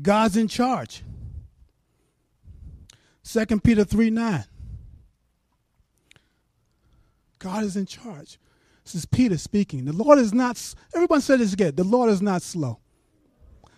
God's 0.00 0.36
in 0.36 0.48
charge. 0.48 1.02
2 3.24 3.46
Peter 3.60 3.84
3 3.84 4.10
9. 4.10 4.44
God 7.38 7.64
is 7.64 7.76
in 7.76 7.86
charge. 7.86 8.38
This 8.84 8.94
is 8.96 9.06
Peter 9.06 9.38
speaking. 9.38 9.84
The 9.84 9.92
Lord 9.92 10.18
is 10.18 10.34
not, 10.34 10.74
everyone 10.94 11.20
said 11.20 11.40
this 11.40 11.52
again. 11.52 11.74
The 11.76 11.84
Lord 11.84 12.10
is 12.10 12.20
not 12.20 12.42
slow. 12.42 12.80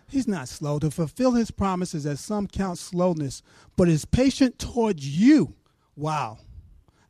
He's 0.09 0.29
not 0.29 0.49
slow 0.49 0.79
to 0.79 0.91
fulfill 0.91 1.33
his 1.33 1.51
promises, 1.51 2.07
as 2.07 2.21
some 2.21 2.47
count 2.47 2.79
slowness, 2.79 3.43
but 3.77 3.89
is 3.89 4.05
patient 4.05 4.59
towards 4.59 5.07
you. 5.07 5.55
Wow. 5.97 6.39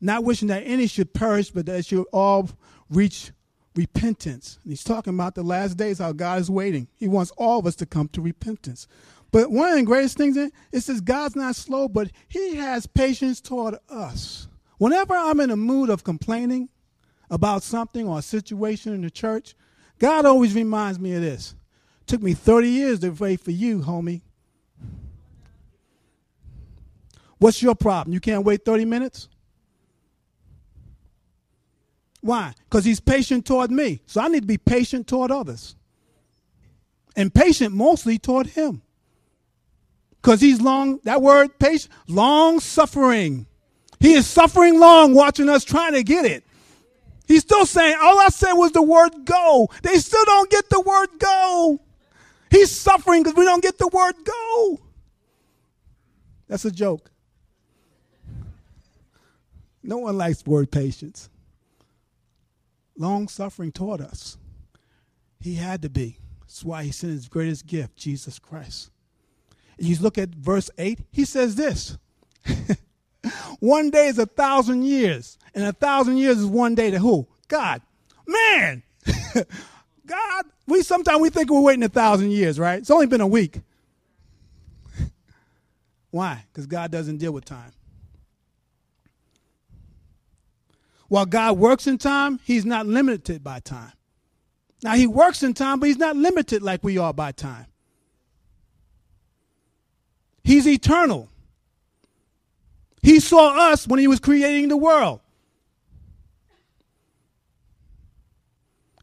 Not 0.00 0.24
wishing 0.24 0.48
that 0.48 0.62
any 0.64 0.86
should 0.86 1.12
perish, 1.12 1.50
but 1.50 1.66
that 1.66 1.90
you 1.92 2.06
all 2.12 2.48
reach 2.88 3.32
repentance. 3.74 4.58
And 4.62 4.72
he's 4.72 4.84
talking 4.84 5.14
about 5.14 5.34
the 5.34 5.42
last 5.42 5.76
days, 5.76 5.98
how 5.98 6.12
God 6.12 6.40
is 6.40 6.50
waiting. 6.50 6.88
He 6.94 7.08
wants 7.08 7.32
all 7.36 7.58
of 7.58 7.66
us 7.66 7.76
to 7.76 7.86
come 7.86 8.08
to 8.08 8.20
repentance. 8.20 8.86
But 9.32 9.50
one 9.50 9.70
of 9.70 9.76
the 9.76 9.82
greatest 9.82 10.16
things, 10.16 10.36
it 10.36 10.80
says 10.80 11.00
God's 11.00 11.36
not 11.36 11.56
slow, 11.56 11.88
but 11.88 12.10
he 12.28 12.54
has 12.56 12.86
patience 12.86 13.40
toward 13.40 13.76
us. 13.88 14.46
Whenever 14.78 15.14
I'm 15.14 15.40
in 15.40 15.50
a 15.50 15.56
mood 15.56 15.90
of 15.90 16.04
complaining, 16.04 16.68
about 17.30 17.62
something 17.62 18.06
or 18.06 18.18
a 18.18 18.22
situation 18.22 18.92
in 18.92 19.02
the 19.02 19.10
church, 19.10 19.54
God 19.98 20.24
always 20.24 20.54
reminds 20.54 20.98
me 20.98 21.14
of 21.14 21.22
this. 21.22 21.54
Took 22.06 22.22
me 22.22 22.34
30 22.34 22.68
years 22.68 23.00
to 23.00 23.10
wait 23.10 23.40
for 23.40 23.50
you, 23.50 23.80
homie. 23.80 24.22
What's 27.38 27.62
your 27.62 27.74
problem? 27.74 28.12
You 28.14 28.20
can't 28.20 28.44
wait 28.44 28.64
30 28.64 28.84
minutes? 28.84 29.28
Why? 32.20 32.54
Because 32.64 32.84
he's 32.84 33.00
patient 33.00 33.44
toward 33.44 33.70
me. 33.70 34.00
So 34.06 34.20
I 34.20 34.28
need 34.28 34.40
to 34.40 34.46
be 34.46 34.56
patient 34.56 35.06
toward 35.06 35.30
others. 35.30 35.76
And 37.16 37.32
patient 37.32 37.74
mostly 37.74 38.18
toward 38.18 38.48
him. 38.48 38.82
Because 40.16 40.40
he's 40.40 40.60
long, 40.60 41.00
that 41.04 41.20
word 41.20 41.58
patient, 41.58 41.92
long 42.08 42.60
suffering. 42.60 43.46
He 44.00 44.14
is 44.14 44.26
suffering 44.26 44.80
long 44.80 45.14
watching 45.14 45.50
us 45.50 45.64
trying 45.64 45.92
to 45.92 46.02
get 46.02 46.24
it. 46.24 46.43
He's 47.26 47.42
still 47.42 47.66
saying, 47.66 47.96
all 48.00 48.18
I 48.18 48.28
said 48.28 48.52
was 48.52 48.72
the 48.72 48.82
word 48.82 49.24
go. 49.24 49.68
They 49.82 49.96
still 49.96 50.24
don't 50.24 50.50
get 50.50 50.68
the 50.68 50.80
word 50.80 51.08
go. 51.18 51.80
He's 52.50 52.70
suffering 52.70 53.22
because 53.22 53.36
we 53.36 53.44
don't 53.44 53.62
get 53.62 53.78
the 53.78 53.88
word 53.88 54.14
go. 54.24 54.80
That's 56.48 56.64
a 56.64 56.70
joke. 56.70 57.10
No 59.82 59.98
one 59.98 60.16
likes 60.16 60.44
word 60.46 60.70
patience. 60.70 61.28
Long 62.96 63.28
suffering 63.28 63.72
taught 63.72 64.00
us. 64.00 64.38
He 65.40 65.54
had 65.54 65.82
to 65.82 65.90
be. 65.90 66.18
That's 66.40 66.64
why 66.64 66.84
he 66.84 66.92
sent 66.92 67.12
his 67.12 67.28
greatest 67.28 67.66
gift, 67.66 67.96
Jesus 67.96 68.38
Christ. 68.38 68.90
And 69.76 69.86
you 69.86 69.96
look 69.96 70.16
at 70.16 70.28
verse 70.30 70.70
8, 70.78 71.00
he 71.10 71.24
says 71.24 71.56
this 71.56 71.98
One 73.60 73.90
day 73.90 74.08
is 74.08 74.18
a 74.18 74.26
thousand 74.26 74.84
years, 74.84 75.38
and 75.54 75.64
a 75.64 75.72
thousand 75.72 76.18
years 76.18 76.38
is 76.38 76.46
one 76.46 76.74
day 76.74 76.90
to 76.90 76.98
who? 76.98 77.26
God. 77.48 77.82
Man, 78.26 78.82
God, 80.06 80.44
we 80.66 80.82
sometimes 80.82 81.20
we 81.20 81.30
think 81.30 81.50
we're 81.50 81.60
waiting 81.60 81.82
a 81.82 81.88
thousand 81.88 82.30
years, 82.30 82.58
right? 82.58 82.78
It's 82.78 82.90
only 82.90 83.06
been 83.06 83.20
a 83.20 83.26
week. 83.26 83.60
Why? 86.10 86.44
Because 86.52 86.66
God 86.66 86.90
doesn't 86.90 87.18
deal 87.18 87.32
with 87.32 87.44
time. 87.44 87.72
While 91.08 91.26
God 91.26 91.58
works 91.58 91.86
in 91.86 91.98
time, 91.98 92.40
He's 92.44 92.64
not 92.64 92.86
limited 92.86 93.44
by 93.44 93.60
time. 93.60 93.92
Now, 94.82 94.94
He 94.94 95.06
works 95.06 95.42
in 95.42 95.54
time, 95.54 95.80
but 95.80 95.86
He's 95.86 95.98
not 95.98 96.16
limited 96.16 96.62
like 96.62 96.82
we 96.82 96.98
are 96.98 97.12
by 97.12 97.32
time. 97.32 97.66
He's 100.42 100.66
eternal. 100.66 101.28
He 103.04 103.20
saw 103.20 103.70
us 103.70 103.86
when 103.86 104.00
he 104.00 104.08
was 104.08 104.18
creating 104.18 104.70
the 104.70 104.78
world. 104.78 105.20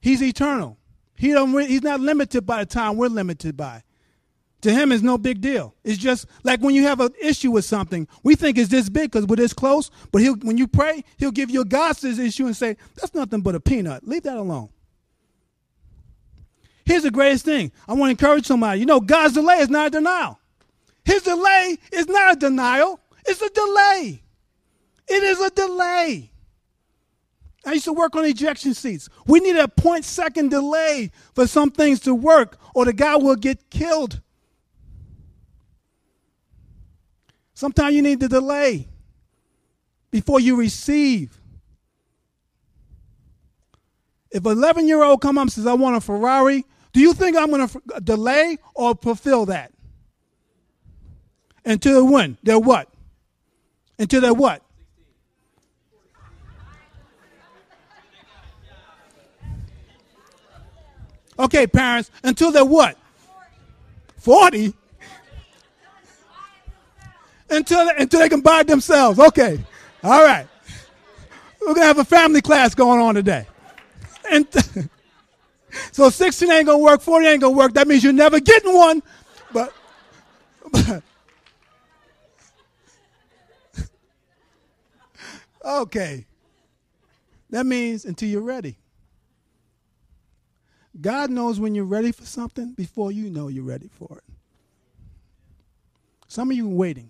He's 0.01 0.23
eternal. 0.23 0.79
He 1.15 1.31
don't, 1.33 1.55
he's 1.67 1.83
not 1.83 1.99
limited 1.99 2.47
by 2.47 2.63
the 2.63 2.65
time 2.65 2.97
we're 2.97 3.09
limited 3.09 3.55
by. 3.55 3.83
To 4.61 4.71
him, 4.71 4.91
it's 4.91 5.03
no 5.03 5.19
big 5.19 5.39
deal. 5.39 5.75
It's 5.83 5.99
just 5.99 6.25
like 6.43 6.61
when 6.61 6.73
you 6.73 6.81
have 6.83 6.99
an 6.99 7.11
issue 7.21 7.51
with 7.51 7.63
something, 7.63 8.07
we 8.23 8.33
think 8.33 8.57
it's 8.57 8.71
this 8.71 8.89
big 8.89 9.11
because 9.11 9.27
we're 9.27 9.35
this 9.35 9.53
close. 9.53 9.91
But 10.11 10.23
he'll, 10.23 10.35
when 10.37 10.57
you 10.57 10.67
pray, 10.67 11.03
he'll 11.17 11.29
give 11.29 11.51
you 11.51 11.61
a 11.61 11.65
God's 11.65 12.03
issue 12.03 12.47
and 12.47 12.57
say, 12.57 12.77
"That's 12.95 13.13
nothing 13.13 13.41
but 13.41 13.53
a 13.53 13.59
peanut. 13.59 14.07
Leave 14.07 14.23
that 14.23 14.37
alone." 14.37 14.69
Here's 16.85 17.03
the 17.03 17.11
greatest 17.11 17.45
thing. 17.45 17.71
I 17.87 17.93
want 17.93 18.07
to 18.07 18.25
encourage 18.25 18.47
somebody. 18.47 18.79
You 18.79 18.87
know, 18.87 18.99
God's 18.99 19.35
delay 19.35 19.57
is 19.57 19.69
not 19.69 19.87
a 19.87 19.89
denial. 19.91 20.39
His 21.05 21.21
delay 21.21 21.77
is 21.91 22.07
not 22.07 22.33
a 22.33 22.39
denial. 22.39 22.99
It's 23.25 23.41
a 23.41 23.49
delay. 23.49 24.23
It 25.07 25.23
is 25.23 25.39
a 25.41 25.49
delay. 25.49 26.31
I 27.65 27.73
used 27.73 27.85
to 27.85 27.93
work 27.93 28.15
on 28.15 28.25
ejection 28.25 28.73
seats. 28.73 29.07
We 29.27 29.39
need 29.39 29.55
a 29.55 29.67
point 29.67 30.03
second 30.03 30.49
delay 30.49 31.11
for 31.35 31.45
some 31.45 31.69
things 31.69 31.99
to 32.01 32.15
work, 32.15 32.57
or 32.73 32.85
the 32.85 32.93
guy 32.93 33.15
will 33.17 33.35
get 33.35 33.69
killed. 33.69 34.21
Sometimes 37.53 37.93
you 37.93 38.01
need 38.01 38.19
the 38.19 38.27
delay 38.27 38.87
before 40.09 40.39
you 40.39 40.55
receive. 40.55 41.39
If 44.31 44.45
an 44.45 44.53
11 44.53 44.87
year 44.87 45.03
old 45.03 45.21
come 45.21 45.37
up 45.37 45.43
and 45.43 45.51
says, 45.51 45.67
I 45.67 45.73
want 45.73 45.95
a 45.95 46.01
Ferrari, 46.01 46.65
do 46.93 46.99
you 46.99 47.13
think 47.13 47.37
I'm 47.37 47.51
going 47.51 47.67
to 47.67 47.81
delay 48.01 48.57
or 48.73 48.95
fulfill 48.95 49.45
that? 49.47 49.71
Until 51.63 52.07
when? 52.07 52.37
They're 52.41 52.57
what? 52.57 52.90
Until 54.01 54.19
they're 54.19 54.33
what? 54.33 54.63
Okay, 61.37 61.67
parents, 61.67 62.09
until 62.23 62.51
they're 62.51 62.65
what? 62.65 62.97
40? 64.17 64.73
until, 67.51 67.89
until 67.89 68.19
they 68.19 68.29
can 68.29 68.41
buy 68.41 68.63
themselves. 68.63 69.19
Okay. 69.19 69.63
All 70.03 70.23
right. 70.23 70.47
We're 71.59 71.67
going 71.67 71.81
to 71.81 71.85
have 71.85 71.99
a 71.99 72.03
family 72.03 72.41
class 72.41 72.73
going 72.73 72.99
on 72.99 73.13
today. 73.13 73.45
And 74.31 74.47
so 75.91 76.09
16 76.09 76.51
ain't 76.51 76.65
going 76.65 76.79
to 76.79 76.83
work, 76.83 77.01
40 77.01 77.27
ain't 77.27 77.41
going 77.41 77.53
to 77.53 77.57
work. 77.57 77.73
That 77.73 77.87
means 77.87 78.03
you're 78.03 78.13
never 78.13 78.39
getting 78.39 78.73
one. 78.73 79.03
But, 79.53 79.71
but 80.71 81.03
okay. 85.63 86.25
That 87.49 87.65
means 87.65 88.05
until 88.05 88.29
you're 88.29 88.41
ready. 88.41 88.77
God 90.99 91.29
knows 91.29 91.59
when 91.59 91.75
you're 91.75 91.85
ready 91.85 92.11
for 92.11 92.25
something 92.25 92.73
before 92.73 93.11
you 93.11 93.29
know 93.29 93.47
you're 93.47 93.63
ready 93.63 93.87
for 93.87 94.17
it. 94.17 94.33
Some 96.27 96.51
of 96.51 96.57
you 96.57 96.67
are 96.67 96.75
waiting. 96.75 97.09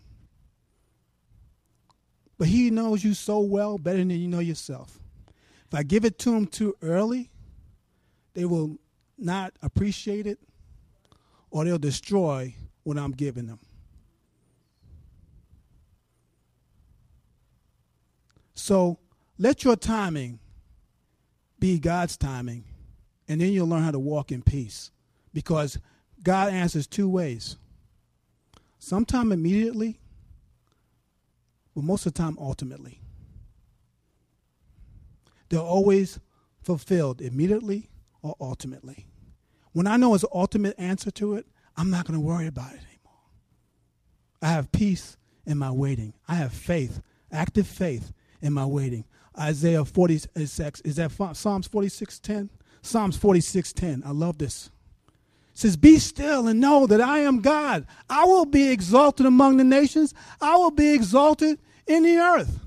But 2.37 2.47
he 2.47 2.71
knows 2.71 3.03
you 3.03 3.13
so 3.13 3.39
well, 3.39 3.77
better 3.77 3.99
than 3.99 4.09
you 4.09 4.27
know 4.27 4.39
yourself. 4.39 4.97
If 5.67 5.75
I 5.75 5.83
give 5.83 6.05
it 6.05 6.17
to 6.19 6.31
them 6.31 6.47
too 6.47 6.75
early, 6.81 7.29
they 8.33 8.45
will 8.45 8.77
not 9.17 9.53
appreciate 9.61 10.25
it 10.25 10.39
or 11.51 11.65
they'll 11.65 11.77
destroy 11.77 12.55
what 12.83 12.97
I'm 12.97 13.11
giving 13.11 13.45
them. 13.45 13.59
So 18.61 18.99
let 19.39 19.63
your 19.63 19.75
timing 19.75 20.37
be 21.57 21.79
God's 21.79 22.15
timing, 22.15 22.63
and 23.27 23.41
then 23.41 23.51
you'll 23.53 23.67
learn 23.67 23.81
how 23.81 23.89
to 23.89 23.97
walk 23.97 24.31
in 24.31 24.43
peace 24.43 24.91
because 25.33 25.79
God 26.21 26.53
answers 26.53 26.85
two 26.85 27.09
ways. 27.09 27.57
Sometime 28.77 29.31
immediately, 29.31 29.99
but 31.73 31.83
most 31.83 32.05
of 32.05 32.13
the 32.13 32.19
time, 32.19 32.37
ultimately. 32.39 33.01
They're 35.49 35.59
always 35.59 36.19
fulfilled 36.61 37.19
immediately 37.19 37.89
or 38.21 38.35
ultimately. 38.39 39.07
When 39.71 39.87
I 39.87 39.97
know 39.97 40.13
his 40.13 40.25
ultimate 40.31 40.75
answer 40.77 41.09
to 41.09 41.33
it, 41.33 41.47
I'm 41.75 41.89
not 41.89 42.05
going 42.05 42.19
to 42.19 42.23
worry 42.23 42.45
about 42.45 42.73
it 42.73 42.81
anymore. 42.81 43.23
I 44.39 44.49
have 44.49 44.71
peace 44.71 45.17
in 45.47 45.57
my 45.57 45.71
waiting. 45.71 46.13
I 46.27 46.35
have 46.35 46.53
faith, 46.53 47.01
active 47.31 47.65
faith 47.65 48.13
in 48.41 48.53
my 48.53 48.65
waiting. 48.65 49.05
Isaiah 49.37 49.85
46, 49.85 50.81
is 50.81 50.95
that 50.97 51.11
Psalms 51.35 51.67
46:10? 51.67 52.49
Psalms 52.81 53.17
46:10. 53.17 54.03
I 54.05 54.11
love 54.11 54.37
this. 54.37 54.69
It 55.53 55.57
says, 55.57 55.77
Be 55.77 55.99
still 55.99 56.47
and 56.47 56.59
know 56.59 56.87
that 56.87 57.01
I 57.01 57.19
am 57.19 57.41
God. 57.41 57.85
I 58.09 58.25
will 58.25 58.45
be 58.45 58.69
exalted 58.69 59.25
among 59.25 59.57
the 59.57 59.63
nations. 59.63 60.13
I 60.39 60.55
will 60.57 60.71
be 60.71 60.93
exalted 60.93 61.59
in 61.87 62.03
the 62.03 62.17
earth. 62.17 62.59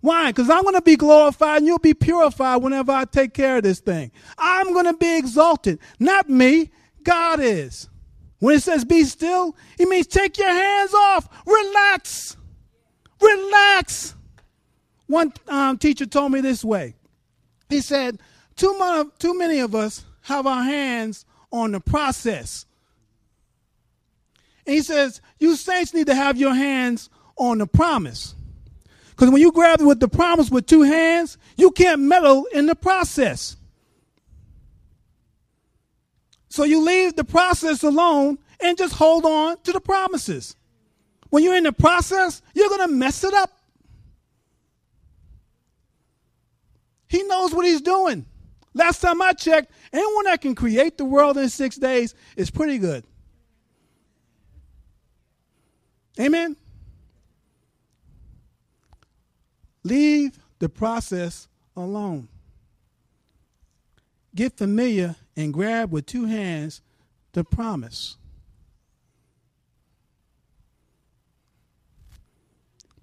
Why? 0.00 0.30
Because 0.30 0.48
I'm 0.48 0.62
going 0.62 0.74
to 0.74 0.82
be 0.82 0.96
glorified 0.96 1.58
and 1.58 1.66
you'll 1.66 1.78
be 1.78 1.94
purified 1.94 2.62
whenever 2.62 2.90
I 2.90 3.04
take 3.04 3.34
care 3.34 3.58
of 3.58 3.64
this 3.64 3.80
thing. 3.80 4.12
I'm 4.38 4.72
going 4.72 4.86
to 4.86 4.94
be 4.94 5.18
exalted. 5.18 5.78
Not 5.98 6.30
me, 6.30 6.70
God 7.02 7.40
is. 7.40 7.88
When 8.38 8.56
it 8.56 8.62
says 8.62 8.84
be 8.86 9.04
still, 9.04 9.54
it 9.78 9.86
means 9.86 10.06
take 10.06 10.38
your 10.38 10.48
hands 10.48 10.94
off. 10.94 11.28
Relax. 11.46 12.36
Relax. 13.20 14.14
One 15.10 15.32
um, 15.48 15.76
teacher 15.76 16.06
told 16.06 16.30
me 16.30 16.40
this 16.40 16.64
way. 16.64 16.94
He 17.68 17.80
said, 17.80 18.20
too, 18.54 19.12
too 19.18 19.36
many 19.36 19.58
of 19.58 19.74
us 19.74 20.04
have 20.22 20.46
our 20.46 20.62
hands 20.62 21.24
on 21.50 21.72
the 21.72 21.80
process. 21.80 22.64
And 24.64 24.76
he 24.76 24.82
says, 24.82 25.20
You 25.40 25.56
saints 25.56 25.92
need 25.94 26.06
to 26.06 26.14
have 26.14 26.36
your 26.36 26.54
hands 26.54 27.10
on 27.36 27.58
the 27.58 27.66
promise. 27.66 28.36
Because 29.08 29.32
when 29.32 29.42
you 29.42 29.50
grab 29.50 29.80
it 29.80 29.84
with 29.84 29.98
the 29.98 30.06
promise 30.06 30.48
with 30.48 30.66
two 30.66 30.82
hands, 30.82 31.38
you 31.56 31.72
can't 31.72 32.02
meddle 32.02 32.44
in 32.52 32.66
the 32.66 32.76
process. 32.76 33.56
So 36.50 36.62
you 36.62 36.84
leave 36.84 37.16
the 37.16 37.24
process 37.24 37.82
alone 37.82 38.38
and 38.60 38.78
just 38.78 38.94
hold 38.94 39.24
on 39.24 39.60
to 39.62 39.72
the 39.72 39.80
promises. 39.80 40.54
When 41.30 41.42
you're 41.42 41.56
in 41.56 41.64
the 41.64 41.72
process, 41.72 42.42
you're 42.54 42.68
going 42.68 42.88
to 42.88 42.94
mess 42.94 43.24
it 43.24 43.34
up. 43.34 43.59
He 47.10 47.24
knows 47.24 47.52
what 47.52 47.66
he's 47.66 47.80
doing. 47.80 48.24
Last 48.72 49.00
time 49.00 49.20
I 49.20 49.32
checked, 49.32 49.72
anyone 49.92 50.26
that 50.26 50.40
can 50.40 50.54
create 50.54 50.96
the 50.96 51.04
world 51.04 51.36
in 51.36 51.48
six 51.48 51.74
days 51.74 52.14
is 52.36 52.52
pretty 52.52 52.78
good. 52.78 53.02
Amen? 56.20 56.56
Leave 59.82 60.38
the 60.60 60.68
process 60.68 61.48
alone. 61.76 62.28
Get 64.32 64.56
familiar 64.56 65.16
and 65.36 65.52
grab 65.52 65.90
with 65.90 66.06
two 66.06 66.26
hands 66.26 66.80
the 67.32 67.42
promise. 67.42 68.18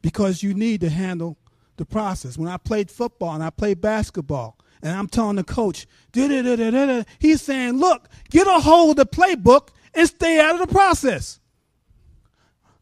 Because 0.01 0.41
you 0.41 0.53
need 0.53 0.79
to 0.79 0.89
handle 0.89 1.37
the 1.77 1.85
process. 1.85 2.37
When 2.37 2.49
I 2.49 2.57
played 2.57 2.91
football 2.91 3.33
and 3.33 3.43
I 3.43 3.49
played 3.49 3.81
basketball, 3.81 4.57
and 4.81 4.95
I'm 4.95 5.07
telling 5.07 5.37
the 5.37 5.43
coach, 5.43 5.87
he's 6.13 7.41
saying, 7.41 7.77
look, 7.77 8.07
get 8.29 8.47
a 8.47 8.59
hold 8.59 8.99
of 8.99 9.09
the 9.09 9.17
playbook 9.17 9.69
and 9.93 10.07
stay 10.07 10.39
out 10.39 10.59
of 10.59 10.67
the 10.67 10.73
process. 10.73 11.39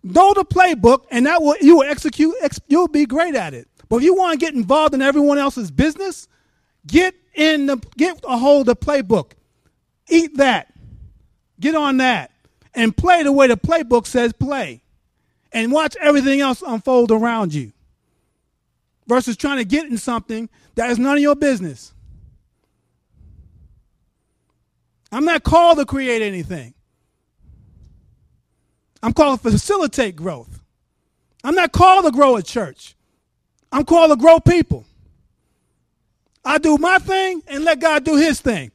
Know 0.03 0.33
the 0.33 0.45
playbook, 0.45 1.05
and 1.09 1.25
that 1.25 1.41
will 1.41 1.55
you 1.61 1.77
will 1.77 1.89
execute. 1.89 2.35
Ex, 2.41 2.59
you'll 2.67 2.87
be 2.87 3.05
great 3.05 3.33
at 3.33 3.55
it. 3.55 3.67
But 3.89 3.97
if 3.97 4.03
you 4.03 4.13
want 4.13 4.39
to 4.39 4.45
get 4.45 4.53
involved 4.53 4.93
in 4.93 5.01
everyone 5.01 5.39
else's 5.39 5.71
business, 5.71 6.27
get 6.85 7.15
in 7.33 7.65
the 7.65 7.77
get 7.97 8.19
a 8.23 8.37
hold 8.37 8.69
of 8.69 8.79
the 8.79 8.85
playbook. 8.85 9.31
Eat 10.07 10.37
that. 10.37 10.71
Get 11.59 11.73
on 11.73 11.97
that. 11.97 12.31
And 12.75 12.95
play 12.95 13.23
the 13.23 13.31
way 13.31 13.47
the 13.47 13.57
playbook 13.57 14.05
says 14.05 14.33
play. 14.33 14.83
And 15.51 15.71
watch 15.71 15.95
everything 15.99 16.41
else 16.41 16.61
unfold 16.61 17.11
around 17.11 17.53
you. 17.53 17.71
Versus 19.07 19.37
trying 19.37 19.57
to 19.57 19.65
get 19.65 19.85
in 19.85 19.97
something 19.97 20.49
that 20.75 20.89
is 20.89 20.97
none 20.97 21.17
of 21.17 21.21
your 21.21 21.35
business. 21.35 21.93
I'm 25.11 25.25
not 25.25 25.43
called 25.43 25.77
to 25.77 25.85
create 25.85 26.21
anything. 26.21 26.73
I'm 29.01 29.13
called 29.13 29.41
to 29.41 29.51
facilitate 29.51 30.15
growth. 30.15 30.59
I'm 31.43 31.53
not 31.55 31.71
called 31.71 32.05
to 32.05 32.11
grow 32.11 32.35
a 32.35 32.43
church. 32.43 32.95
I'm 33.71 33.85
called 33.85 34.11
to 34.11 34.17
grow 34.17 34.39
people. 34.39 34.85
I 36.43 36.57
do 36.57 36.77
my 36.77 36.97
thing 36.97 37.43
and 37.47 37.63
let 37.63 37.79
God 37.79 38.03
do 38.03 38.15
his 38.15 38.41
thing. 38.41 38.71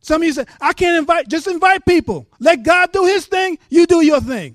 Some 0.00 0.22
of 0.22 0.26
you 0.26 0.32
say, 0.32 0.44
I 0.60 0.72
can't 0.72 0.98
invite, 0.98 1.28
just 1.28 1.46
invite 1.48 1.84
people. 1.84 2.26
Let 2.38 2.62
God 2.62 2.92
do 2.92 3.04
his 3.04 3.26
thing, 3.26 3.58
you 3.68 3.86
do 3.86 4.04
your 4.04 4.20
thing. 4.20 4.54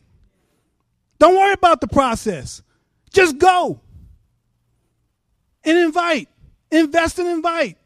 Don't 1.19 1.35
worry 1.35 1.53
about 1.53 1.81
the 1.81 1.87
process. 1.87 2.61
Just 3.11 3.37
go 3.37 3.81
and 5.63 5.77
invite. 5.77 6.29
Invest 6.71 7.19
and 7.19 7.27
invite. 7.27 7.77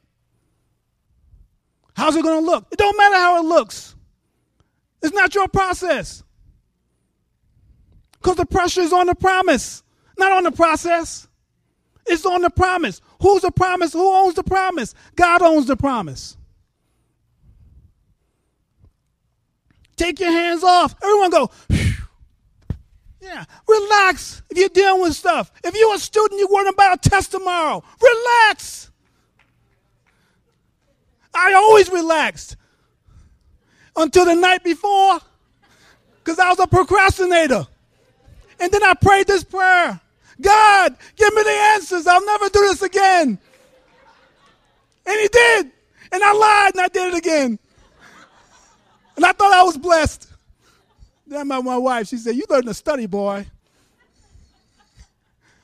How's 1.95 2.15
it 2.15 2.23
going 2.23 2.43
to 2.43 2.45
look? 2.45 2.67
It 2.71 2.77
don't 2.77 2.97
matter 2.97 3.15
how 3.15 3.39
it 3.39 3.45
looks. 3.45 3.95
It's 5.01 5.13
not 5.13 5.33
your 5.33 5.47
process. 5.47 6.23
Because 8.13 8.35
the 8.35 8.45
pressure 8.45 8.81
is 8.81 8.93
on 8.93 9.07
the 9.07 9.15
promise. 9.15 9.83
Not 10.17 10.31
on 10.31 10.43
the 10.43 10.51
process. 10.51 11.27
It's 12.05 12.25
on 12.25 12.41
the 12.41 12.49
promise. 12.49 13.01
Who's 13.21 13.41
the 13.41 13.51
promise? 13.51 13.93
Who 13.93 14.07
owns 14.07 14.35
the 14.35 14.43
promise? 14.43 14.93
God 15.15 15.41
owns 15.41 15.67
the 15.67 15.75
promise. 15.75 16.37
Take 19.95 20.19
your 20.19 20.31
hands 20.31 20.63
off. 20.63 20.93
Everyone 21.01 21.29
go. 21.29 21.51
Yeah, 23.25 23.45
relax 23.67 24.43
if 24.51 24.57
you're 24.57 24.69
dealing 24.69 25.01
with 25.01 25.15
stuff. 25.15 25.51
If 25.63 25.75
you're 25.75 25.95
a 25.95 25.99
student, 25.99 26.39
you're 26.39 26.49
worrying 26.49 26.71
about 26.71 27.05
a 27.05 27.09
test 27.09 27.31
tomorrow, 27.31 27.83
relax. 27.99 28.91
I 31.33 31.53
always 31.53 31.89
relaxed 31.89 32.55
until 33.95 34.25
the 34.25 34.35
night 34.35 34.63
before 34.63 35.19
because 36.23 36.39
I 36.39 36.49
was 36.49 36.59
a 36.59 36.67
procrastinator. 36.67 37.67
And 38.59 38.71
then 38.71 38.83
I 38.83 38.93
prayed 38.93 39.27
this 39.27 39.43
prayer 39.43 39.99
God, 40.39 40.95
give 41.15 41.33
me 41.33 41.43
the 41.43 41.49
answers. 41.49 42.07
I'll 42.07 42.25
never 42.25 42.49
do 42.49 42.59
this 42.61 42.81
again. 42.81 43.39
And 45.05 45.19
he 45.19 45.27
did. 45.27 45.71
And 46.11 46.23
I 46.23 46.33
lied 46.33 46.75
and 46.75 46.81
I 46.81 46.87
did 46.89 47.13
it 47.13 47.17
again. 47.17 47.59
And 49.15 49.25
I 49.25 49.31
thought 49.31 49.53
I 49.53 49.63
was 49.63 49.77
blessed. 49.77 50.27
Then 51.27 51.47
my, 51.47 51.61
my 51.61 51.77
wife, 51.77 52.07
she 52.07 52.17
said, 52.17 52.35
You 52.35 52.45
learned 52.49 52.67
to 52.67 52.73
study, 52.73 53.05
boy. 53.05 53.45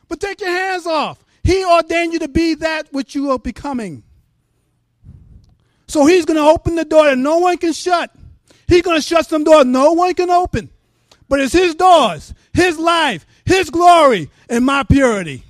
But 0.08 0.20
take 0.20 0.42
your 0.42 0.50
hands 0.50 0.86
off. 0.86 1.24
He 1.44 1.64
ordained 1.64 2.14
you 2.14 2.20
to 2.20 2.28
be 2.28 2.56
that 2.56 2.92
which 2.92 3.16
you 3.16 3.32
are 3.32 3.40
becoming. 3.40 4.04
So 5.88 6.06
he's 6.06 6.26
going 6.26 6.38
to 6.38 6.44
open 6.44 6.76
the 6.76 6.86
door 6.86 7.06
that 7.06 7.18
no 7.18 7.40
one 7.40 7.58
can 7.58 7.74
shut. 7.74 8.12
He's 8.68 8.82
going 8.82 8.98
to 8.98 9.02
shut 9.02 9.28
some 9.28 9.44
doors 9.44 9.66
no 9.66 9.94
one 9.94 10.14
can 10.14 10.30
open. 10.30 10.70
But 11.28 11.42
it's 11.42 11.54
his 11.54 11.76
doors, 11.76 12.34
his 12.54 12.78
life, 12.78 13.26
his 13.46 13.70
glory, 13.70 14.30
and 14.50 14.66
my 14.66 14.84
purity. 14.84 15.44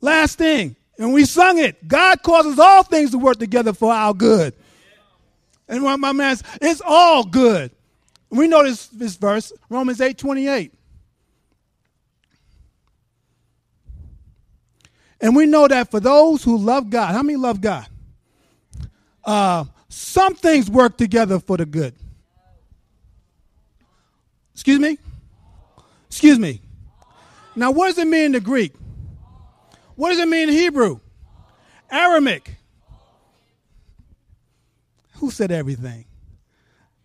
Last 0.00 0.38
thing, 0.38 0.76
and 0.98 1.12
we 1.12 1.24
sung 1.24 1.58
it 1.58 1.86
God 1.86 2.22
causes 2.22 2.58
all 2.58 2.82
things 2.82 3.10
to 3.12 3.18
work 3.18 3.38
together 3.38 3.72
for 3.72 3.92
our 3.92 4.14
good. 4.14 4.54
And 5.70 5.84
what 5.84 6.00
my 6.00 6.12
man 6.12 6.36
says, 6.36 6.58
it's 6.60 6.82
all 6.84 7.24
good. 7.24 7.70
We 8.28 8.48
know 8.48 8.64
this, 8.64 8.88
this 8.88 9.14
verse, 9.14 9.52
Romans 9.70 10.00
8 10.00 10.18
28. 10.18 10.74
And 15.22 15.36
we 15.36 15.46
know 15.46 15.68
that 15.68 15.90
for 15.90 16.00
those 16.00 16.42
who 16.42 16.58
love 16.58 16.90
God, 16.90 17.14
how 17.14 17.22
many 17.22 17.36
love 17.36 17.60
God? 17.60 17.86
Uh, 19.24 19.64
some 19.88 20.34
things 20.34 20.68
work 20.68 20.96
together 20.96 21.38
for 21.38 21.56
the 21.56 21.66
good. 21.66 21.94
Excuse 24.54 24.80
me? 24.80 24.98
Excuse 26.08 26.38
me. 26.38 26.60
Now, 27.54 27.70
what 27.70 27.88
does 27.88 27.98
it 27.98 28.08
mean 28.08 28.26
in 28.26 28.32
the 28.32 28.40
Greek? 28.40 28.72
What 29.94 30.10
does 30.10 30.18
it 30.18 30.28
mean 30.28 30.48
in 30.48 30.54
Hebrew? 30.54 31.00
Aramaic. 31.90 32.56
Who 35.20 35.30
said 35.30 35.52
everything? 35.52 36.06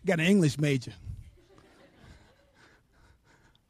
Got 0.06 0.20
an 0.20 0.26
English 0.26 0.58
major. 0.58 0.94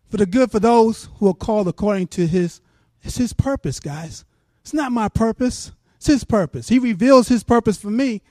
For 0.08 0.18
the 0.18 0.26
good 0.26 0.52
for 0.52 0.60
those 0.60 1.08
who 1.16 1.28
are 1.28 1.34
called 1.34 1.66
according 1.66 2.06
to 2.08 2.26
his 2.26 2.60
it's 3.02 3.16
his 3.16 3.32
purpose, 3.32 3.80
guys. 3.80 4.24
It's 4.62 4.72
not 4.72 4.92
my 4.92 5.08
purpose. 5.08 5.72
It's 5.96 6.06
his 6.06 6.24
purpose. 6.24 6.68
He 6.68 6.78
reveals 6.78 7.28
his 7.28 7.42
purpose 7.42 7.76
for 7.76 7.90
me. 7.90 8.22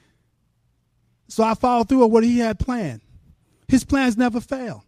So 1.27 1.43
I 1.43 1.53
follow 1.53 1.83
through 1.83 2.03
on 2.03 2.11
what 2.11 2.23
he 2.23 2.39
had 2.39 2.59
planned. 2.59 3.01
His 3.67 3.83
plans 3.83 4.17
never 4.17 4.39
fail. 4.39 4.85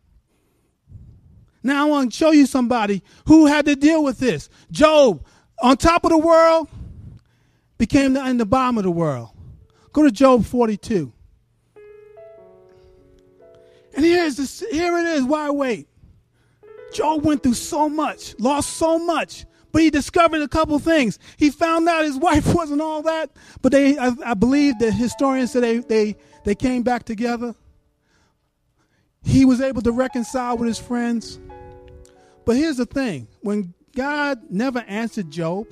Now 1.62 1.86
I 1.86 1.90
want 1.90 2.12
to 2.12 2.18
show 2.18 2.32
you 2.32 2.46
somebody 2.46 3.04
who 3.26 3.48
had 3.48 3.66
to 3.66 3.76
deal 3.76 4.04
with 4.04 4.20
this. 4.20 4.50
Job, 4.72 5.26
on 5.62 5.76
top 5.76 6.06
of 6.06 6.12
the 6.12 6.18
world, 6.18 6.70
became 7.78 8.14
the, 8.14 8.26
in 8.28 8.38
the 8.38 8.46
bottom 8.46 8.78
of 8.78 8.84
the 8.84 8.92
world. 8.92 9.30
Go 9.92 10.04
to 10.04 10.12
Job 10.12 10.46
42. 10.46 11.12
And 13.98 14.06
here's 14.06 14.38
this, 14.38 14.64
here 14.72 14.96
it 15.00 15.08
is. 15.08 15.24
Why 15.24 15.50
wait? 15.50 15.88
Job 16.94 17.26
went 17.26 17.42
through 17.42 17.56
so 17.56 17.90
much, 17.90 18.40
lost 18.40 18.78
so 18.78 19.00
much, 19.00 19.46
but 19.72 19.82
he 19.82 19.90
discovered 19.90 20.44
a 20.44 20.48
couple 20.48 20.78
things. 20.78 21.18
He 21.36 21.50
found 21.50 21.90
out 21.90 22.06
his 22.06 22.16
wife 22.20 22.54
wasn't 22.54 22.80
all 22.80 23.02
that, 23.02 23.32
but 23.64 23.72
they, 23.72 23.98
I, 23.98 24.12
I 24.24 24.34
believe 24.36 24.78
the 24.78 24.92
historians 24.92 25.52
said 25.52 25.64
they, 25.64 25.80
they, 25.80 26.16
they 26.46 26.54
came 26.54 26.84
back 26.84 27.06
together. 27.06 27.56
He 29.24 29.46
was 29.46 29.62
able 29.62 29.82
to 29.82 29.92
reconcile 29.92 30.58
with 30.58 30.68
his 30.68 30.80
friends. 30.80 31.40
But 32.46 32.56
here's 32.56 32.78
the 32.78 32.86
thing 32.86 33.28
when 33.42 33.74
God 33.96 34.44
never 34.52 34.86
answered 34.88 35.32
Job, 35.32 35.66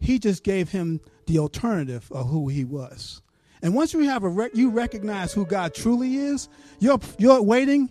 he 0.00 0.20
just 0.20 0.44
gave 0.44 0.70
him 0.70 1.00
the 1.26 1.40
alternative 1.40 2.10
of 2.12 2.28
who 2.28 2.46
he 2.46 2.64
was. 2.64 3.20
And 3.62 3.74
once 3.74 3.92
you 3.92 4.00
have 4.00 4.22
a 4.24 4.28
rec- 4.28 4.54
you 4.54 4.70
recognize 4.70 5.32
who 5.32 5.44
God 5.44 5.74
truly 5.74 6.16
is, 6.16 6.48
you're 6.78 7.00
you're 7.18 7.42
waiting. 7.42 7.88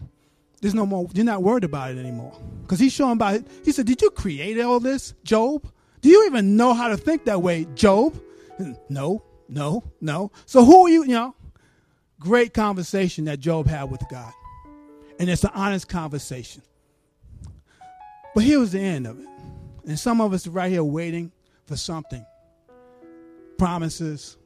There's 0.62 0.74
no 0.74 0.86
more. 0.86 1.08
You're 1.14 1.26
not 1.26 1.44
worried 1.44 1.64
about 1.64 1.92
it 1.92 1.98
anymore 1.98 2.34
because 2.62 2.80
He's 2.80 2.94
showing 2.94 3.18
by. 3.18 3.44
He 3.64 3.72
said, 3.72 3.86
"Did 3.86 4.02
you 4.02 4.10
create 4.10 4.60
all 4.60 4.80
this, 4.80 5.14
Job? 5.24 5.70
Do 6.02 6.10
you 6.10 6.26
even 6.26 6.56
know 6.56 6.74
how 6.74 6.88
to 6.88 6.98
think 6.98 7.26
that 7.26 7.42
way, 7.42 7.68
Job?" 7.76 8.20
No, 8.90 9.24
no, 9.50 9.84
no. 10.02 10.32
So 10.46 10.66
who 10.66 10.86
are 10.86 10.90
you? 10.90 11.04
You 11.04 11.10
know, 11.10 11.36
great 12.20 12.54
conversation 12.54 13.26
that 13.26 13.40
Job 13.40 13.68
had 13.68 13.92
with 13.92 14.02
God, 14.10 14.34
and 15.20 15.30
it's 15.30 15.44
an 15.44 15.52
honest 15.54 15.88
conversation. 15.88 16.64
But 18.34 18.44
here 18.44 18.60
was 18.60 18.72
the 18.72 18.80
end 18.80 19.06
of 19.06 19.20
it, 19.20 19.28
and 19.86 20.00
some 20.00 20.22
of 20.22 20.34
us 20.34 20.48
are 20.48 20.52
right 20.52 20.72
here 20.72 20.84
waiting 20.84 21.32
for 21.66 21.76
something, 21.76 22.26
promises, 23.58 24.38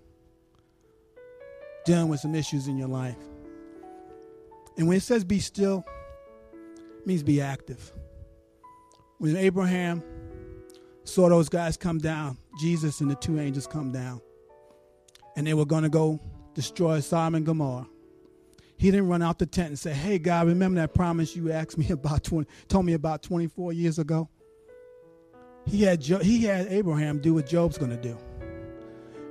dealing 1.86 2.10
with 2.10 2.20
some 2.20 2.36
issues 2.36 2.68
in 2.68 2.78
your 2.78 2.88
life. 2.88 3.18
And 4.78 4.88
when 4.88 4.98
it 4.98 5.04
says 5.04 5.24
be 5.24 5.40
still, 5.40 5.86
it 7.00 7.08
means 7.08 7.24
be 7.24 7.42
active. 7.42 7.92
When 9.18 9.36
Abraham 9.36 10.04
saw 11.04 11.30
those 11.30 11.50
guys 11.50 11.78
come 11.78 12.00
down, 12.00 12.38
Jesus 12.60 13.02
and 13.02 13.10
the 13.10 13.16
two 13.16 13.40
angels 13.40 13.68
come 13.68 13.92
down, 13.92 14.22
and 15.36 15.46
they 15.46 15.54
were 15.54 15.66
going 15.66 15.84
to 15.84 15.90
go 15.90 16.20
destroy 16.54 17.00
Sodom 17.00 17.36
and 17.36 17.46
Gomorrah. 17.46 17.88
He 18.78 18.90
didn't 18.90 19.10
run 19.10 19.22
out 19.22 19.38
the 19.38 19.46
tent 19.46 19.70
and 19.70 19.80
say, 19.80 19.94
"Hey 19.94 20.18
God, 20.18 20.48
remember 20.48 20.80
that 20.82 20.94
promise 20.94 21.36
you 21.36 21.52
asked 21.52 21.78
me 21.78 21.90
about 21.92 22.24
20, 22.24 22.50
told 22.68 22.86
me 22.86 22.94
about 22.94 23.22
24 23.22 23.74
years 23.74 24.00
ago?" 24.00 24.30
He 25.66 25.84
had 25.84 26.02
he 26.04 26.44
had 26.44 26.68
Abraham 26.68 27.20
do 27.20 27.36
what 27.36 27.46
Job's 27.46 27.78
going 27.78 27.92
to 27.92 28.02
do. 28.02 28.18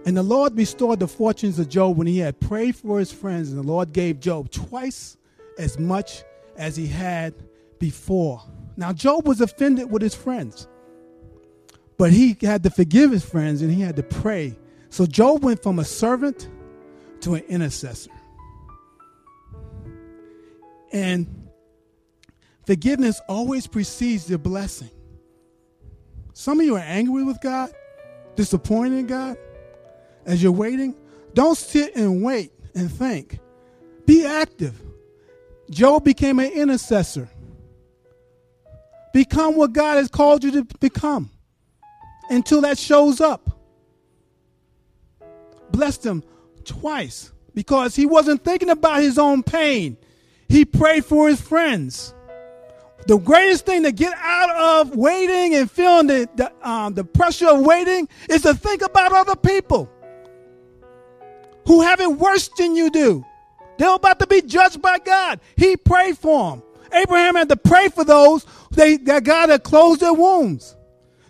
And 0.06 0.16
the 0.16 0.22
Lord 0.22 0.56
restored 0.56 1.00
the 1.00 1.08
fortunes 1.08 1.58
of 1.58 1.68
Job 1.68 1.96
when 1.96 2.06
he 2.06 2.18
had 2.18 2.40
prayed 2.40 2.74
for 2.74 2.98
his 2.98 3.12
friends, 3.12 3.50
and 3.50 3.58
the 3.58 3.66
Lord 3.66 3.92
gave 3.92 4.18
Job 4.18 4.50
twice 4.50 5.16
as 5.58 5.78
much 5.78 6.24
as 6.56 6.74
he 6.74 6.86
had 6.86 7.34
before. 7.78 8.42
Now, 8.76 8.92
Job 8.92 9.28
was 9.28 9.40
offended 9.40 9.90
with 9.90 10.00
his 10.00 10.14
friends, 10.14 10.66
but 11.98 12.12
he 12.12 12.36
had 12.40 12.62
to 12.62 12.70
forgive 12.70 13.10
his 13.10 13.24
friends 13.24 13.60
and 13.60 13.70
he 13.70 13.82
had 13.82 13.96
to 13.96 14.02
pray. 14.02 14.56
So, 14.88 15.04
Job 15.04 15.44
went 15.44 15.62
from 15.62 15.78
a 15.78 15.84
servant 15.84 16.48
to 17.20 17.34
an 17.34 17.42
intercessor. 17.42 18.10
And 20.92 21.48
forgiveness 22.66 23.20
always 23.28 23.66
precedes 23.66 24.24
the 24.24 24.38
blessing. 24.38 24.90
Some 26.32 26.58
of 26.58 26.64
you 26.64 26.76
are 26.76 26.78
angry 26.78 27.22
with 27.22 27.40
God, 27.42 27.70
disappointed 28.34 28.98
in 28.98 29.06
God 29.06 29.36
as 30.26 30.42
you're 30.42 30.52
waiting, 30.52 30.94
don't 31.34 31.56
sit 31.56 31.96
and 31.96 32.22
wait 32.22 32.52
and 32.74 32.90
think. 32.90 33.38
Be 34.06 34.24
active. 34.24 34.80
Job 35.70 36.04
became 36.04 36.38
an 36.38 36.50
intercessor. 36.50 37.28
Become 39.12 39.56
what 39.56 39.72
God 39.72 39.96
has 39.96 40.08
called 40.08 40.44
you 40.44 40.50
to 40.52 40.64
become 40.78 41.30
until 42.28 42.60
that 42.62 42.78
shows 42.78 43.20
up. 43.20 43.50
Blessed 45.70 46.04
him 46.04 46.24
twice 46.64 47.32
because 47.54 47.96
he 47.96 48.06
wasn't 48.06 48.44
thinking 48.44 48.70
about 48.70 49.02
his 49.02 49.18
own 49.18 49.42
pain. 49.42 49.96
He 50.48 50.64
prayed 50.64 51.04
for 51.04 51.28
his 51.28 51.40
friends. 51.40 52.14
The 53.06 53.18
greatest 53.18 53.66
thing 53.66 53.84
to 53.84 53.92
get 53.92 54.12
out 54.18 54.50
of 54.50 54.96
waiting 54.96 55.54
and 55.54 55.70
feeling 55.70 56.06
the, 56.06 56.28
the, 56.34 56.68
um, 56.68 56.94
the 56.94 57.04
pressure 57.04 57.48
of 57.48 57.60
waiting 57.60 58.08
is 58.28 58.42
to 58.42 58.54
think 58.54 58.82
about 58.82 59.12
other 59.12 59.36
people 59.36 59.90
who 61.70 61.82
have 61.82 62.00
it 62.00 62.18
worse 62.18 62.48
than 62.58 62.74
you 62.74 62.90
do. 62.90 63.24
They're 63.78 63.94
about 63.94 64.18
to 64.18 64.26
be 64.26 64.42
judged 64.42 64.82
by 64.82 64.98
God. 64.98 65.38
He 65.56 65.76
prayed 65.76 66.18
for 66.18 66.50
them. 66.50 66.62
Abraham 66.92 67.36
had 67.36 67.48
to 67.50 67.56
pray 67.56 67.86
for 67.86 68.02
those 68.02 68.44
they, 68.72 68.96
that 68.96 69.22
God 69.22 69.50
had 69.50 69.62
closed 69.62 70.00
their 70.00 70.12
wounds. 70.12 70.74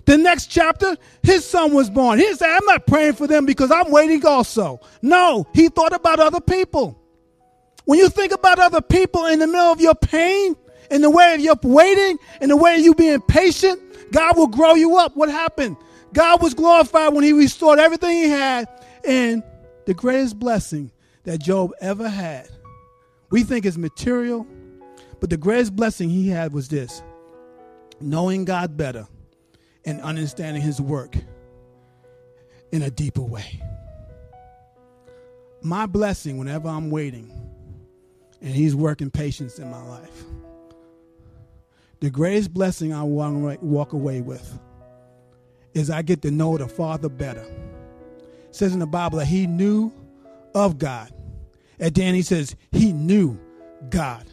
The 0.06 0.16
next 0.16 0.46
chapter, 0.46 0.96
his 1.22 1.44
son 1.44 1.74
was 1.74 1.90
born. 1.90 2.20
He 2.20 2.34
said, 2.34 2.48
I'm 2.48 2.64
not 2.64 2.86
praying 2.86 3.12
for 3.12 3.26
them 3.26 3.44
because 3.44 3.70
I'm 3.70 3.90
waiting 3.90 4.24
also. 4.24 4.80
No, 5.02 5.46
he 5.52 5.68
thought 5.68 5.92
about 5.92 6.20
other 6.20 6.40
people. 6.40 6.98
When 7.84 7.98
you 7.98 8.08
think 8.08 8.32
about 8.32 8.58
other 8.58 8.80
people 8.80 9.26
in 9.26 9.40
the 9.40 9.46
middle 9.46 9.70
of 9.72 9.82
your 9.82 9.94
pain, 9.94 10.56
in 10.90 11.02
the 11.02 11.10
way 11.10 11.34
of 11.34 11.40
your 11.40 11.56
waiting, 11.62 12.16
in 12.40 12.48
the 12.48 12.56
way 12.56 12.76
of 12.76 12.80
you 12.80 12.94
being 12.94 13.20
patient, 13.20 13.78
God 14.10 14.38
will 14.38 14.48
grow 14.48 14.74
you 14.74 14.96
up. 14.96 15.14
What 15.18 15.28
happened? 15.28 15.76
God 16.14 16.40
was 16.40 16.54
glorified 16.54 17.12
when 17.12 17.24
he 17.24 17.34
restored 17.34 17.78
everything 17.78 18.12
he 18.12 18.30
had 18.30 18.66
and 19.04 19.42
the 19.90 19.94
greatest 19.94 20.38
blessing 20.38 20.92
that 21.24 21.40
Job 21.40 21.72
ever 21.80 22.08
had. 22.08 22.48
We 23.30 23.42
think 23.42 23.66
is 23.66 23.76
material, 23.76 24.46
but 25.18 25.30
the 25.30 25.36
greatest 25.36 25.74
blessing 25.74 26.08
he 26.08 26.28
had 26.28 26.52
was 26.52 26.68
this 26.68 27.02
knowing 28.00 28.44
God 28.44 28.76
better 28.76 29.08
and 29.84 30.00
understanding 30.02 30.62
his 30.62 30.80
work 30.80 31.16
in 32.70 32.82
a 32.82 32.90
deeper 32.92 33.22
way. 33.22 33.60
My 35.60 35.86
blessing 35.86 36.38
whenever 36.38 36.68
I'm 36.68 36.92
waiting 36.92 37.28
and 38.40 38.54
he's 38.54 38.76
working 38.76 39.10
patience 39.10 39.58
in 39.58 39.68
my 39.72 39.82
life. 39.82 40.22
The 41.98 42.10
greatest 42.10 42.54
blessing 42.54 42.94
I 42.94 43.02
walk 43.02 43.92
away 43.92 44.20
with 44.20 44.56
is 45.74 45.90
I 45.90 46.02
get 46.02 46.22
to 46.22 46.30
know 46.30 46.56
the 46.58 46.68
Father 46.68 47.08
better 47.08 47.69
says 48.50 48.72
in 48.72 48.78
the 48.78 48.86
Bible 48.86 49.18
that 49.18 49.26
he 49.26 49.46
knew 49.46 49.92
of 50.54 50.78
God. 50.78 51.12
At 51.78 51.94
the 51.94 52.02
end, 52.02 52.16
he 52.16 52.22
says 52.22 52.56
he 52.72 52.92
knew 52.92 53.38
God. 53.88 54.26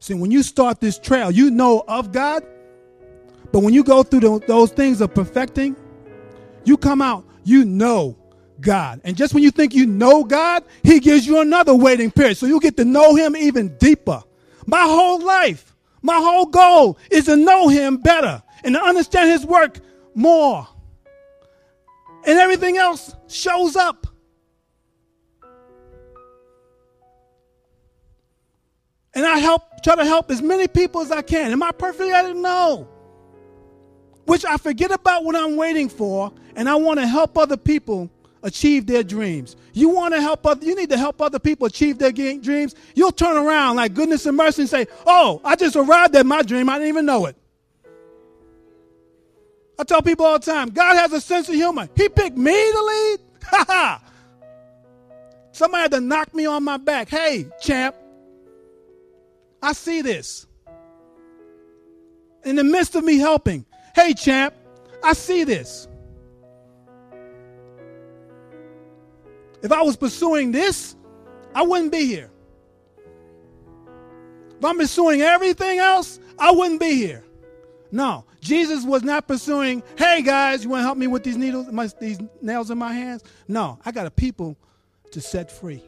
See, 0.00 0.14
when 0.14 0.30
you 0.30 0.42
start 0.42 0.80
this 0.80 0.98
trail, 0.98 1.30
you 1.30 1.50
know 1.50 1.84
of 1.86 2.12
God, 2.12 2.44
but 3.52 3.60
when 3.60 3.72
you 3.72 3.84
go 3.84 4.02
through 4.02 4.40
those 4.40 4.72
things 4.72 5.00
of 5.00 5.14
perfecting, 5.14 5.76
you 6.64 6.76
come 6.76 7.00
out 7.02 7.24
you 7.44 7.64
know 7.64 8.16
God. 8.60 9.00
And 9.04 9.16
just 9.16 9.34
when 9.34 9.42
you 9.42 9.50
think 9.50 9.74
you 9.74 9.86
know 9.86 10.24
God, 10.24 10.64
He 10.82 11.00
gives 11.00 11.26
you 11.26 11.40
another 11.40 11.74
waiting 11.74 12.10
period. 12.10 12.36
So 12.36 12.46
you 12.46 12.60
get 12.60 12.76
to 12.76 12.84
know 12.84 13.14
Him 13.14 13.36
even 13.36 13.76
deeper. 13.78 14.22
My 14.66 14.82
whole 14.82 15.20
life, 15.20 15.74
my 16.02 16.16
whole 16.16 16.46
goal 16.46 16.98
is 17.10 17.24
to 17.26 17.36
know 17.36 17.68
Him 17.68 17.98
better 17.98 18.42
and 18.64 18.74
to 18.74 18.82
understand 18.82 19.30
His 19.30 19.44
work 19.44 19.78
more. 20.14 20.66
And 22.24 22.38
everything 22.38 22.76
else 22.76 23.14
shows 23.28 23.76
up. 23.76 24.06
And 29.14 29.26
I 29.26 29.38
help, 29.38 29.62
try 29.82 29.96
to 29.96 30.04
help 30.04 30.30
as 30.30 30.40
many 30.40 30.68
people 30.68 31.02
as 31.02 31.10
I 31.10 31.22
can. 31.22 31.52
Am 31.52 31.62
I 31.62 31.72
perfect? 31.72 32.12
I 32.12 32.22
didn't 32.22 32.42
know. 32.42 32.88
Which 34.24 34.44
I 34.44 34.56
forget 34.56 34.90
about 34.90 35.24
what 35.24 35.36
I'm 35.36 35.56
waiting 35.56 35.88
for, 35.88 36.32
and 36.54 36.68
I 36.68 36.76
want 36.76 37.00
to 37.00 37.06
help 37.06 37.36
other 37.36 37.56
people 37.56 38.08
achieve 38.42 38.86
their 38.86 39.02
dreams. 39.02 39.56
You 39.72 39.90
want 39.90 40.14
to 40.14 40.20
help 40.20 40.46
other, 40.46 40.64
you 40.64 40.74
need 40.74 40.90
to 40.90 40.96
help 40.96 41.20
other 41.20 41.38
people 41.38 41.66
achieve 41.66 41.98
their 41.98 42.12
dreams. 42.12 42.74
You'll 42.94 43.12
turn 43.12 43.36
around 43.36 43.76
like 43.76 43.94
goodness 43.94 44.26
and 44.26 44.36
mercy 44.36 44.62
and 44.62 44.70
say, 44.70 44.86
"Oh, 45.06 45.40
I 45.44 45.56
just 45.56 45.76
arrived 45.76 46.14
at 46.16 46.24
my 46.24 46.42
dream. 46.42 46.68
I 46.68 46.74
didn't 46.74 46.88
even 46.88 47.06
know 47.06 47.26
it." 47.26 47.36
I 49.78 49.84
tell 49.84 50.02
people 50.02 50.26
all 50.26 50.38
the 50.38 50.50
time, 50.50 50.70
God 50.70 50.96
has 50.96 51.12
a 51.12 51.20
sense 51.20 51.48
of 51.48 51.54
humor. 51.54 51.88
He 51.96 52.08
picked 52.08 52.36
me 52.36 52.52
to 52.52 52.82
lead. 52.82 53.18
Ha 53.44 53.64
ha. 53.66 54.02
Somebody 55.50 55.82
had 55.82 55.90
to 55.92 56.00
knock 56.00 56.32
me 56.34 56.46
on 56.46 56.64
my 56.64 56.76
back. 56.76 57.08
Hey, 57.08 57.46
champ, 57.60 57.94
I 59.60 59.72
see 59.72 60.00
this. 60.00 60.46
In 62.44 62.56
the 62.56 62.64
midst 62.64 62.94
of 62.94 63.04
me 63.04 63.18
helping, 63.18 63.66
hey, 63.94 64.14
champ, 64.14 64.54
I 65.04 65.12
see 65.12 65.44
this. 65.44 65.88
If 69.62 69.70
I 69.70 69.82
was 69.82 69.96
pursuing 69.96 70.52
this, 70.52 70.96
I 71.54 71.62
wouldn't 71.62 71.92
be 71.92 72.06
here. 72.06 72.30
If 74.58 74.64
I'm 74.64 74.78
pursuing 74.78 75.20
everything 75.20 75.78
else, 75.78 76.18
I 76.38 76.50
wouldn't 76.50 76.80
be 76.80 76.94
here. 76.94 77.24
No, 77.92 78.24
Jesus 78.40 78.84
was 78.84 79.02
not 79.02 79.28
pursuing, 79.28 79.82
hey 79.98 80.22
guys, 80.22 80.64
you 80.64 80.70
want 80.70 80.80
to 80.80 80.84
help 80.84 80.96
me 80.96 81.06
with 81.06 81.24
these 81.24 81.36
needles, 81.36 81.70
my, 81.70 81.88
these 82.00 82.18
nails 82.40 82.70
in 82.70 82.78
my 82.78 82.94
hands? 82.94 83.22
No, 83.48 83.78
I 83.84 83.92
got 83.92 84.06
a 84.06 84.10
people 84.10 84.56
to 85.10 85.20
set 85.20 85.52
free. 85.52 85.82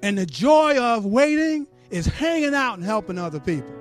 And 0.00 0.16
the 0.16 0.26
joy 0.26 0.78
of 0.78 1.04
waiting 1.04 1.66
is 1.90 2.06
hanging 2.06 2.54
out 2.54 2.74
and 2.74 2.84
helping 2.84 3.18
other 3.18 3.40
people. 3.40 3.74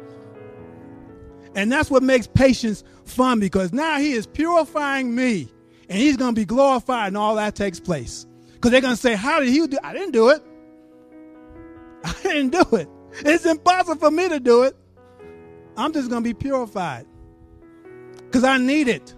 And 1.53 1.71
that's 1.71 1.91
what 1.91 2.01
makes 2.01 2.25
patience 2.25 2.83
fun 3.05 3.39
because 3.39 3.71
now 3.71 3.99
he 3.99 4.13
is 4.13 4.25
purifying 4.25 5.13
me 5.13 5.47
and 5.87 5.99
he's 5.99 6.17
going 6.17 6.33
to 6.33 6.41
be 6.41 6.45
glorified 6.45 7.09
and 7.09 7.17
all 7.17 7.35
that 7.35 7.53
takes 7.53 7.79
place. 7.79 8.25
Because 8.53 8.71
they're 8.71 8.81
going 8.81 8.95
to 8.95 9.01
say, 9.01 9.15
How 9.15 9.39
did 9.39 9.49
he 9.49 9.67
do 9.67 9.77
I 9.83 9.93
didn't 9.93 10.11
do 10.11 10.29
it. 10.29 10.41
I 12.03 12.13
didn't 12.23 12.49
do 12.49 12.77
it. 12.77 12.89
It's 13.19 13.45
impossible 13.45 13.99
for 13.99 14.11
me 14.11 14.29
to 14.29 14.39
do 14.39 14.63
it. 14.63 14.75
I'm 15.77 15.93
just 15.93 16.09
going 16.09 16.23
to 16.23 16.27
be 16.27 16.33
purified 16.33 17.05
because 18.25 18.43
I 18.43 18.57
need 18.57 18.87
it. 18.87 19.13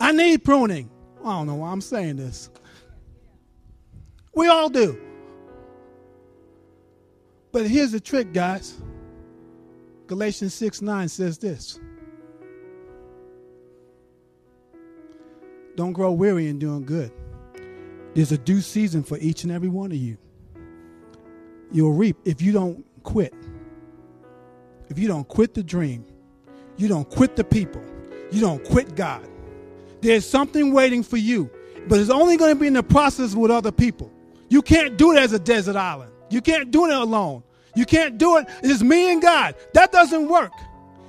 I 0.00 0.12
need 0.12 0.44
pruning. 0.44 0.90
I 1.24 1.30
don't 1.30 1.46
know 1.46 1.56
why 1.56 1.70
I'm 1.70 1.80
saying 1.80 2.16
this. 2.16 2.50
We 4.34 4.48
all 4.48 4.68
do. 4.68 5.00
But 7.50 7.66
here's 7.66 7.92
the 7.92 8.00
trick, 8.00 8.32
guys. 8.32 8.80
Galatians 10.06 10.54
6 10.54 10.80
9 10.82 11.08
says 11.08 11.38
this 11.38 11.80
Don't 15.76 15.92
grow 15.92 16.12
weary 16.12 16.48
in 16.48 16.58
doing 16.58 16.84
good. 16.84 17.12
There's 18.14 18.32
a 18.32 18.38
due 18.38 18.60
season 18.60 19.02
for 19.02 19.18
each 19.18 19.44
and 19.44 19.52
every 19.52 19.68
one 19.68 19.92
of 19.92 19.98
you. 19.98 20.18
You'll 21.70 21.92
reap 21.92 22.16
if 22.24 22.40
you 22.40 22.52
don't 22.52 22.84
quit. 23.02 23.34
If 24.88 24.98
you 24.98 25.08
don't 25.08 25.28
quit 25.28 25.54
the 25.54 25.62
dream, 25.62 26.04
you 26.76 26.88
don't 26.88 27.08
quit 27.08 27.36
the 27.36 27.44
people, 27.44 27.82
you 28.30 28.40
don't 28.40 28.64
quit 28.64 28.94
God. 28.94 29.26
There's 30.00 30.24
something 30.24 30.72
waiting 30.72 31.02
for 31.02 31.16
you, 31.16 31.50
but 31.88 31.98
it's 31.98 32.10
only 32.10 32.36
going 32.36 32.54
to 32.54 32.60
be 32.60 32.68
in 32.68 32.72
the 32.72 32.82
process 32.82 33.34
with 33.34 33.50
other 33.50 33.72
people. 33.72 34.10
You 34.48 34.62
can't 34.62 34.96
do 34.96 35.12
it 35.12 35.18
as 35.18 35.32
a 35.32 35.38
desert 35.38 35.76
island. 35.76 36.12
You 36.30 36.40
can't 36.40 36.70
do 36.70 36.86
it 36.86 36.92
alone. 36.92 37.42
You 37.74 37.84
can't 37.84 38.16
do 38.16 38.38
it. 38.38 38.46
It's 38.62 38.82
me 38.82 39.12
and 39.12 39.20
God. 39.20 39.54
That 39.74 39.92
doesn't 39.92 40.28
work. 40.28 40.52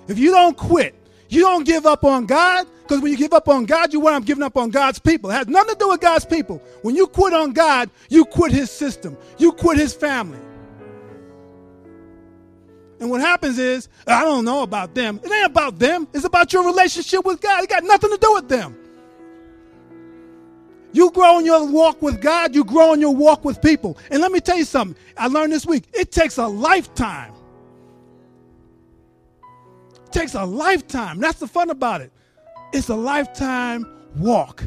If 0.08 0.18
you 0.18 0.32
don't 0.32 0.58
quit, 0.58 0.96
you 1.30 1.42
don't 1.42 1.66
give 1.66 1.86
up 1.86 2.04
on 2.04 2.26
God, 2.26 2.68
because 2.82 3.02
when 3.02 3.12
you 3.12 3.18
give 3.18 3.34
up 3.34 3.48
on 3.48 3.66
God, 3.66 3.94
you 3.94 4.00
wind 4.00 4.18
up 4.18 4.26
giving 4.26 4.44
up 4.44 4.58
on 4.58 4.72
God's 4.72 4.98
people. 4.98 5.30
It 5.30 5.36
has 5.36 5.48
nothing 5.48 5.76
to 5.76 5.80
do 5.80 5.90
with 5.90 6.02
God's 6.02 6.26
people. 6.26 6.58
When 6.82 6.96
you 6.96 7.06
quit 7.06 7.34
on 7.34 7.54
God, 7.54 7.92
you 8.10 8.26
quit 8.26 8.52
his 8.52 8.72
system, 8.72 9.16
you 9.38 9.52
quit 9.52 9.78
his 9.78 9.94
family. 9.94 10.40
And 13.00 13.10
what 13.10 13.22
happens 13.22 13.58
is, 13.58 13.88
I 14.06 14.24
don't 14.24 14.44
know 14.44 14.64
about 14.64 14.94
them. 14.94 15.20
It 15.24 15.32
ain't 15.32 15.46
about 15.46 15.80
them. 15.80 16.08
It's 16.14 16.26
about 16.26 16.52
your 16.52 16.66
relationship 16.66 17.26
with 17.26 17.40
God. 17.40 17.64
It 17.64 17.70
got 17.70 17.84
nothing 17.84 18.10
to 18.10 18.18
do 18.18 18.34
with 18.34 18.50
them. 18.50 18.76
You 20.92 21.12
grow 21.12 21.40
in 21.40 21.46
your 21.46 21.68
walk 21.68 22.02
with 22.02 22.20
God, 22.20 22.56
you 22.56 22.64
grow 22.64 22.94
in 22.94 23.00
your 23.00 23.16
walk 23.16 23.46
with 23.46 23.62
people. 23.62 23.98
And 24.10 24.22
let 24.22 24.32
me 24.32 24.40
tell 24.40 24.58
you 24.58 24.66
something. 24.66 24.98
I 25.18 25.28
learned 25.28 25.54
this 25.54 25.66
week. 25.66 25.84
It 25.94 26.12
takes 26.12 26.38
a 26.38 26.48
lifetime. 26.48 27.34
It 30.06 30.12
takes 30.12 30.34
a 30.34 30.44
lifetime. 30.44 31.20
That's 31.20 31.40
the 31.40 31.48
fun 31.48 31.70
about 31.70 32.02
it. 32.02 32.12
It's 32.74 32.90
a 32.90 32.96
lifetime 32.96 33.86
walk. 34.18 34.64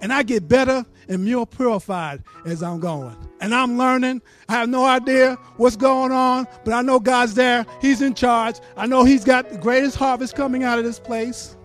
And 0.00 0.12
I 0.12 0.22
get 0.22 0.48
better 0.48 0.86
and 1.08 1.24
more 1.24 1.46
purified 1.46 2.22
as 2.46 2.62
I'm 2.62 2.78
going. 2.78 3.16
And 3.40 3.54
I'm 3.54 3.78
learning. 3.78 4.20
I 4.48 4.54
have 4.54 4.68
no 4.68 4.84
idea 4.84 5.36
what's 5.56 5.76
going 5.76 6.12
on, 6.12 6.46
but 6.64 6.74
I 6.74 6.82
know 6.82 7.00
God's 7.00 7.34
there. 7.34 7.64
He's 7.80 8.02
in 8.02 8.14
charge. 8.14 8.56
I 8.76 8.86
know 8.86 9.04
He's 9.04 9.24
got 9.24 9.50
the 9.50 9.58
greatest 9.58 9.96
harvest 9.96 10.34
coming 10.34 10.62
out 10.62 10.78
of 10.78 10.84
this 10.84 10.98
place. 10.98 11.56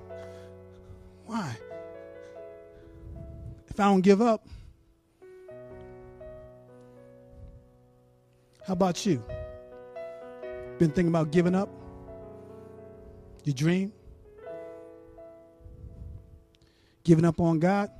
Why? 1.26 1.58
if 3.76 3.80
I 3.82 3.90
don't 3.90 4.00
give 4.00 4.22
up? 4.22 4.48
How 8.66 8.72
about 8.72 9.06
you? 9.06 9.22
Been 10.80 10.92
thinking 10.92 11.10
about 11.10 11.32
giving 11.32 11.54
up? 11.54 11.68
Your 13.44 13.54
dream? 13.54 13.92
Giving 17.04 17.26
up 17.26 17.42
on 17.42 17.60
God? 17.60 17.92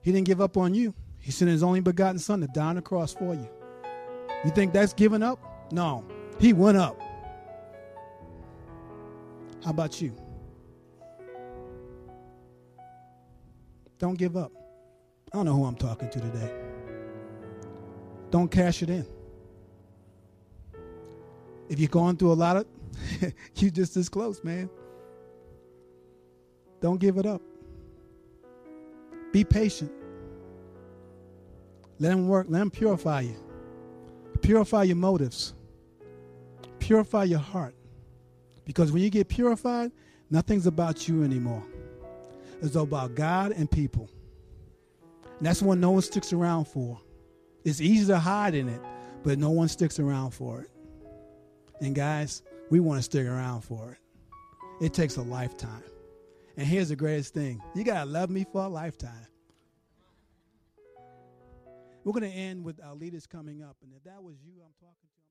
He 0.00 0.10
didn't 0.10 0.26
give 0.26 0.40
up 0.40 0.56
on 0.56 0.74
you. 0.74 0.94
He 1.22 1.30
sent 1.30 1.50
his 1.50 1.62
only 1.62 1.80
begotten 1.80 2.18
son 2.18 2.40
to 2.40 2.48
die 2.48 2.66
on 2.66 2.74
the 2.74 2.82
cross 2.82 3.14
for 3.14 3.32
you. 3.32 3.48
You 4.44 4.50
think 4.50 4.72
that's 4.72 4.92
giving 4.92 5.22
up? 5.22 5.38
No. 5.72 6.04
He 6.40 6.52
went 6.52 6.76
up. 6.76 7.00
How 9.64 9.70
about 9.70 10.02
you? 10.02 10.12
Don't 14.00 14.18
give 14.18 14.36
up. 14.36 14.50
I 15.32 15.36
don't 15.36 15.46
know 15.46 15.54
who 15.54 15.64
I'm 15.64 15.76
talking 15.76 16.10
to 16.10 16.20
today. 16.20 16.52
Don't 18.30 18.50
cash 18.50 18.82
it 18.82 18.90
in. 18.90 19.06
If 21.68 21.78
you're 21.78 21.88
going 21.88 22.16
through 22.16 22.32
a 22.32 22.34
lot 22.34 22.56
of, 22.56 22.66
you 23.56 23.70
just 23.70 23.94
this 23.94 24.08
close, 24.08 24.42
man. 24.42 24.68
Don't 26.80 26.98
give 26.98 27.16
it 27.16 27.26
up. 27.26 27.40
Be 29.32 29.44
patient. 29.44 29.92
Let 31.98 32.12
him 32.12 32.28
work. 32.28 32.46
Let 32.48 32.62
him 32.62 32.70
purify 32.70 33.22
you. 33.22 33.36
Purify 34.40 34.84
your 34.84 34.96
motives. 34.96 35.54
Purify 36.78 37.24
your 37.24 37.38
heart. 37.38 37.74
Because 38.64 38.92
when 38.92 39.02
you 39.02 39.10
get 39.10 39.28
purified, 39.28 39.92
nothing's 40.30 40.66
about 40.66 41.08
you 41.08 41.22
anymore. 41.22 41.64
It's 42.60 42.76
about 42.76 43.14
God 43.14 43.52
and 43.52 43.70
people. 43.70 44.08
And 45.38 45.46
that's 45.46 45.62
one 45.62 45.80
no 45.80 45.90
one 45.90 46.02
sticks 46.02 46.32
around 46.32 46.66
for. 46.66 47.00
It's 47.64 47.80
easy 47.80 48.06
to 48.06 48.18
hide 48.18 48.54
in 48.54 48.68
it, 48.68 48.80
but 49.22 49.38
no 49.38 49.50
one 49.50 49.68
sticks 49.68 49.98
around 49.98 50.32
for 50.32 50.62
it. 50.62 50.70
And 51.80 51.94
guys, 51.94 52.42
we 52.70 52.80
want 52.80 52.98
to 52.98 53.02
stick 53.02 53.26
around 53.26 53.62
for 53.62 53.92
it. 53.92 54.84
It 54.84 54.94
takes 54.94 55.16
a 55.16 55.22
lifetime. 55.22 55.82
And 56.56 56.66
here's 56.66 56.90
the 56.90 56.96
greatest 56.96 57.34
thing 57.34 57.60
you 57.74 57.84
got 57.84 58.04
to 58.04 58.10
love 58.10 58.30
me 58.30 58.44
for 58.50 58.62
a 58.64 58.68
lifetime. 58.68 59.26
We're 62.04 62.12
going 62.12 62.30
to 62.30 62.36
end 62.36 62.64
with 62.64 62.80
our 62.82 62.94
leaders 62.94 63.26
coming 63.26 63.62
up. 63.62 63.76
And 63.82 63.92
if 63.92 64.04
that 64.04 64.22
was 64.22 64.36
you, 64.44 64.54
I'm 64.64 64.74
talking 64.80 65.08
to. 65.16 65.21